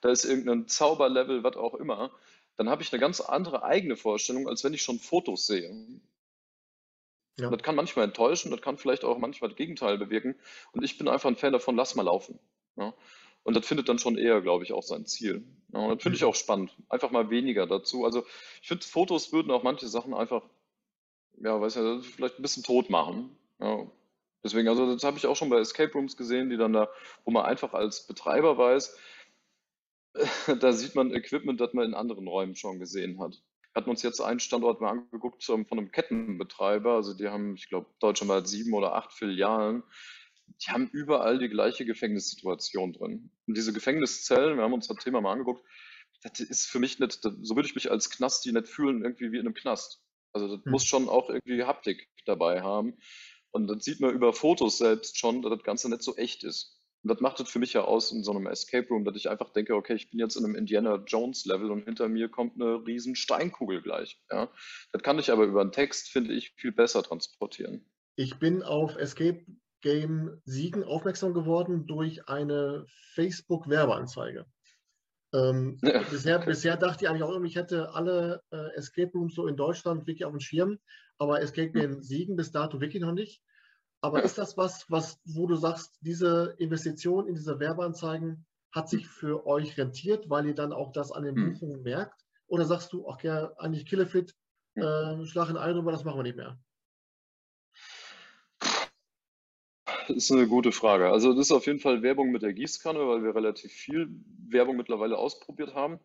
[0.00, 2.10] da ist irgendein Zauberlevel, was auch immer.
[2.56, 5.72] Dann habe ich eine ganz andere eigene Vorstellung, als wenn ich schon Fotos sehe.
[7.38, 7.48] Ja.
[7.48, 10.34] Das kann manchmal enttäuschen, das kann vielleicht auch manchmal das Gegenteil bewirken.
[10.72, 12.38] Und ich bin einfach ein Fan davon, lass mal laufen.
[12.76, 12.92] Ja.
[13.42, 15.44] Und das findet dann schon eher, glaube ich, auch sein Ziel.
[15.72, 16.28] Ja, und das finde ich mhm.
[16.28, 16.76] auch spannend.
[16.88, 18.04] Einfach mal weniger dazu.
[18.04, 18.24] Also
[18.60, 20.42] ich finde, Fotos würden auch manche Sachen einfach,
[21.40, 23.36] ja, weiß ja, vielleicht ein bisschen tot machen.
[23.60, 23.86] Ja.
[24.42, 26.88] Deswegen, also das habe ich auch schon bei Escape Rooms gesehen, die dann da,
[27.24, 28.96] wo man einfach als Betreiber weiß,
[30.60, 33.42] da sieht man Equipment, das man in anderen Räumen schon gesehen hat.
[33.72, 37.68] Wir hatten uns jetzt einen Standort mal angeguckt von einem Kettenbetreiber, also die haben, ich
[37.68, 39.84] glaube, deutschlandweit sieben oder acht Filialen
[40.62, 43.30] die haben überall die gleiche Gefängnissituation drin.
[43.46, 45.64] Und diese Gefängniszellen, wir haben uns das Thema mal angeguckt,
[46.22, 49.38] das ist für mich nicht, so würde ich mich als Knasti nicht fühlen, irgendwie wie
[49.38, 50.02] in einem Knast.
[50.32, 50.72] Also das hm.
[50.72, 52.98] muss schon auch irgendwie Haptik dabei haben.
[53.52, 56.76] Und das sieht man über Fotos selbst schon, dass das Ganze nicht so echt ist.
[57.02, 59.30] Und das macht es für mich ja aus in so einem Escape Room, dass ich
[59.30, 62.60] einfach denke, okay, ich bin jetzt in einem Indiana Jones Level und hinter mir kommt
[62.60, 64.20] eine riesen Steinkugel gleich.
[64.30, 64.52] Ja?
[64.92, 67.90] Das kann ich aber über einen Text, finde ich, viel besser transportieren.
[68.16, 69.46] Ich bin auf Escape
[69.80, 74.46] Game Siegen aufmerksam geworden durch eine Facebook-Werbeanzeige.
[75.32, 76.02] Ähm, ja.
[76.10, 80.06] bisher, bisher dachte ich eigentlich auch, ich hätte alle äh, Escape Rooms so in Deutschland
[80.06, 80.78] wirklich auf dem Schirm,
[81.18, 83.40] aber Escape Game Siegen bis dato wirklich noch nicht.
[84.00, 89.06] Aber ist das was, was, wo du sagst, diese Investition in diese Werbeanzeigen hat sich
[89.06, 91.52] für euch rentiert, weil ihr dann auch das an den hm.
[91.52, 92.24] Buchungen merkt?
[92.46, 94.34] Oder sagst du, ach ja, eigentlich Killefit,
[94.74, 96.58] äh, Schlag in Ei drüber, das machen wir nicht mehr?
[100.16, 101.10] Ist eine gute Frage.
[101.10, 104.08] Also das ist auf jeden Fall Werbung mit der Gießkanne, weil wir relativ viel
[104.48, 105.98] Werbung mittlerweile ausprobiert haben.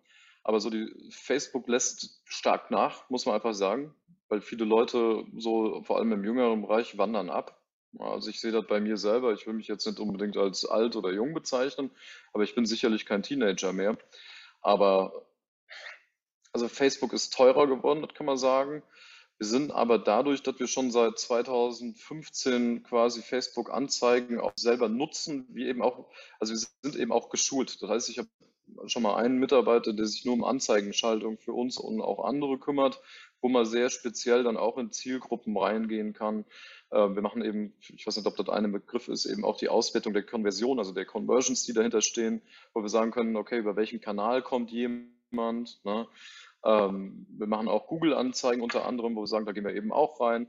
[0.44, 3.94] Aber so die Facebook lässt stark nach, muss man einfach sagen,
[4.30, 7.60] weil viele Leute so vor allem im jüngeren Bereich wandern ab.
[7.98, 9.34] Also ich sehe das bei mir selber.
[9.34, 11.92] Ich will mich jetzt nicht unbedingt als alt oder jung bezeichnen,
[12.34, 13.98] aber ich bin sicherlich kein Teenager mehr.
[14.62, 15.26] Aber
[16.54, 18.84] also Facebook ist teurer geworden, das kann man sagen.
[19.38, 25.68] Wir sind aber dadurch, dass wir schon seit 2015 quasi Facebook-Anzeigen auch selber nutzen, wie
[25.68, 27.82] eben auch, also wir sind eben auch geschult.
[27.82, 28.30] Das heißt, ich habe
[28.88, 33.02] schon mal einen Mitarbeiter, der sich nur um Anzeigenschaltung für uns und auch andere kümmert,
[33.42, 36.46] wo man sehr speziell dann auch in Zielgruppen reingehen kann.
[36.92, 39.70] Ähm, wir machen eben, ich weiß nicht, ob das ein Begriff ist, eben auch die
[39.70, 42.42] Auswertung der Konversion, also der Conversions, die dahinter stehen,
[42.74, 46.08] wo wir sagen können, okay, über welchen Kanal kommt jemand, ne?
[46.66, 50.20] Ähm, wir machen auch Google-Anzeigen unter anderem, wo wir sagen, da gehen wir eben auch
[50.20, 50.48] rein.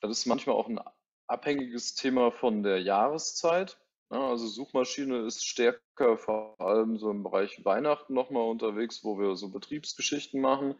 [0.00, 0.80] Das ist manchmal auch ein
[1.26, 3.78] abhängiges Thema von der Jahreszeit.
[4.10, 9.36] Ja, also Suchmaschine ist stärker vor allem so im Bereich Weihnachten nochmal unterwegs, wo wir
[9.36, 10.74] so Betriebsgeschichten machen.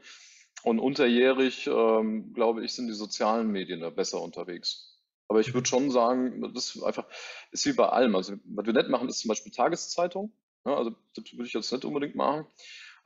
[0.64, 4.98] Und unterjährig, ähm, glaube ich, sind die sozialen Medien da besser unterwegs.
[5.28, 7.06] Aber ich würde schon sagen, das ist einfach,
[7.52, 8.16] ist wie bei allem.
[8.16, 10.33] Also, was wir nicht machen, ist zum Beispiel Tageszeitung.
[10.64, 12.46] Ja, also, das würde ich jetzt nicht unbedingt machen.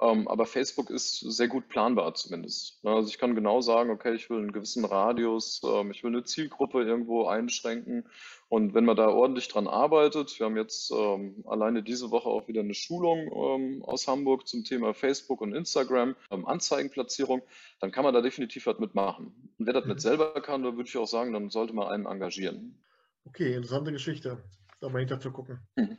[0.03, 2.85] Ähm, aber Facebook ist sehr gut planbar zumindest.
[2.85, 6.25] Also ich kann genau sagen, okay, ich will einen gewissen Radius, ähm, ich will eine
[6.25, 8.05] Zielgruppe irgendwo einschränken.
[8.49, 12.49] Und wenn man da ordentlich dran arbeitet, wir haben jetzt ähm, alleine diese Woche auch
[12.49, 17.43] wieder eine Schulung ähm, aus Hamburg zum Thema Facebook und Instagram, ähm, Anzeigenplatzierung,
[17.81, 19.53] dann kann man da definitiv was mitmachen.
[19.59, 19.91] Und wer das mhm.
[19.93, 22.83] nicht selber kann, da würde ich auch sagen, dann sollte man einen engagieren.
[23.25, 24.43] Okay, interessante Geschichte.
[24.81, 25.61] da mal hinter zu gucken.
[25.77, 25.97] Mhm.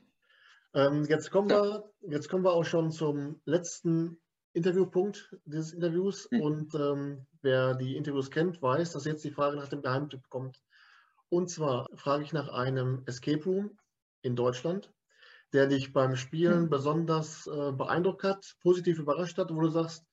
[0.73, 4.19] Ähm, jetzt, kommen wir, jetzt kommen wir auch schon zum letzten
[4.53, 6.27] Interviewpunkt dieses Interviews.
[6.31, 6.41] Mhm.
[6.41, 10.61] Und ähm, wer die Interviews kennt, weiß, dass jetzt die Frage nach dem Geheimtipp kommt.
[11.29, 13.77] Und zwar frage ich nach einem Escape Room
[14.21, 14.91] in Deutschland,
[15.51, 16.69] der dich beim Spielen mhm.
[16.69, 20.05] besonders äh, beeindruckt hat, positiv überrascht hat, wo du sagst,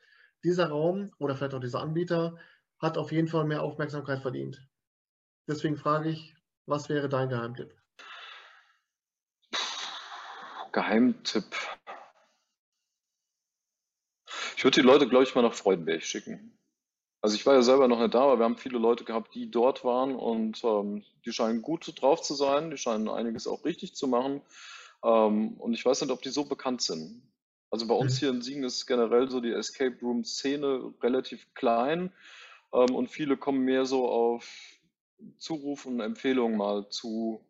[0.42, 2.36] dieser Raum oder vielleicht auch dieser Anbieter
[2.78, 4.66] hat auf jeden Fall mehr Aufmerksamkeit verdient.
[5.46, 6.34] Deswegen frage ich,
[6.64, 7.74] was wäre dein Geheimtipp?
[10.72, 11.56] Geheimtipp.
[14.56, 16.56] Ich würde die Leute, glaube ich, mal nach Freudenberg schicken.
[17.22, 19.50] Also ich war ja selber noch nicht da, aber wir haben viele Leute gehabt, die
[19.50, 23.94] dort waren und ähm, die scheinen gut drauf zu sein, die scheinen einiges auch richtig
[23.94, 24.40] zu machen.
[25.04, 27.22] Ähm, und ich weiß nicht, ob die so bekannt sind.
[27.70, 28.18] Also bei uns mhm.
[28.18, 32.12] hier in Siegen ist generell so die Escape Room Szene relativ klein
[32.72, 34.48] ähm, und viele kommen mehr so auf
[35.38, 37.44] Zuruf und Empfehlungen mal zu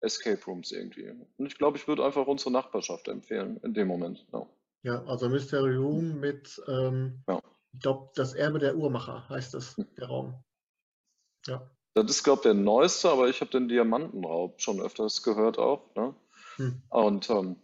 [0.00, 1.10] Escape Rooms irgendwie.
[1.36, 4.26] Und ich glaube, ich würde einfach unsere Nachbarschaft empfehlen in dem Moment.
[4.32, 4.46] Ja,
[4.82, 7.40] ja also Mystery Room mit, ähm, ja.
[7.72, 9.86] ich glaube, das Erbe der Uhrmacher heißt das, hm.
[9.98, 10.34] der Raum.
[11.46, 11.70] Ja.
[11.94, 15.94] Das ist, glaube ich, der neueste, aber ich habe den Diamantenraub schon öfters gehört auch.
[15.96, 16.14] Ne?
[16.56, 16.82] Hm.
[16.88, 17.56] Und ähm,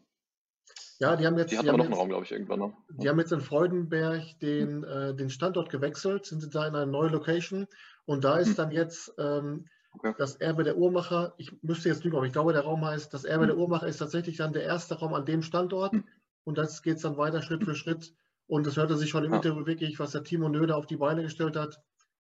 [0.99, 1.53] ja, die haben jetzt.
[1.53, 2.73] Die hatten aber noch einen Raum, glaube ich, irgendwann noch.
[2.89, 7.11] Die haben jetzt in Freudenberg den, äh, den Standort gewechselt, sind da in eine neue
[7.11, 7.67] Location
[8.07, 8.57] und da ist hm.
[8.57, 9.69] dann jetzt ähm,
[9.99, 10.15] okay.
[10.19, 11.35] das Erbe der Uhrmacher.
[11.39, 13.99] Ich müsste jetzt lügen, aber ich glaube, der Raum heißt, das Erbe der Uhrmacher ist
[13.99, 16.05] tatsächlich dann der erste Raum an dem Standort hm.
[16.45, 18.15] und das geht dann weiter Schritt für Schritt.
[18.49, 19.39] Und das hörte sich schon im ja.
[19.39, 21.81] Interview wirklich, was der Timo Nöde auf die Beine gestellt hat,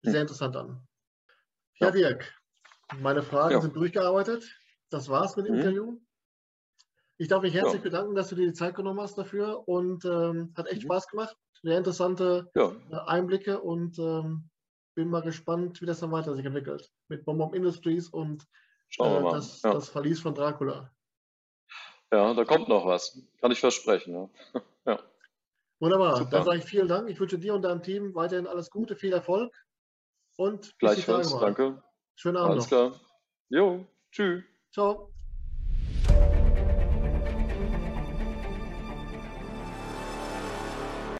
[0.04, 0.12] hm.
[0.12, 0.82] sehr interessant an.
[1.80, 2.32] Ja, Dirk,
[3.00, 3.62] meine Fragen ja.
[3.62, 4.44] sind durchgearbeitet.
[4.92, 5.62] Das war's mit dem mhm.
[5.62, 6.00] Interview.
[7.18, 7.82] Ich darf mich herzlich ja.
[7.82, 10.88] bedanken, dass du dir die Zeit genommen hast dafür und ähm, hat echt mhm.
[10.88, 11.36] Spaß gemacht.
[11.64, 12.72] Sehr interessante ja.
[12.92, 14.50] Äh, Einblicke und ähm,
[14.96, 18.44] bin mal gespannt, wie das dann weiter sich entwickelt mit Bomb Industries und
[19.00, 19.74] äh, das, ja.
[19.74, 20.92] das, Verlies von Dracula.
[22.12, 23.22] Ja, da kommt noch was.
[23.40, 24.30] Kann ich versprechen.
[24.86, 25.00] Ja.
[25.80, 26.18] Wunderbar.
[26.18, 26.30] Super.
[26.30, 27.10] Dann sage ich vielen Dank.
[27.10, 29.54] Ich wünsche dir und deinem Team weiterhin alles Gute, viel Erfolg
[30.38, 31.32] und gleichfalls.
[31.40, 31.82] Danke.
[32.16, 32.52] Schönen Abend.
[32.52, 32.92] Alles noch.
[32.92, 33.00] klar.
[33.50, 34.44] Jo, tschüss.
[34.72, 35.11] Ciao.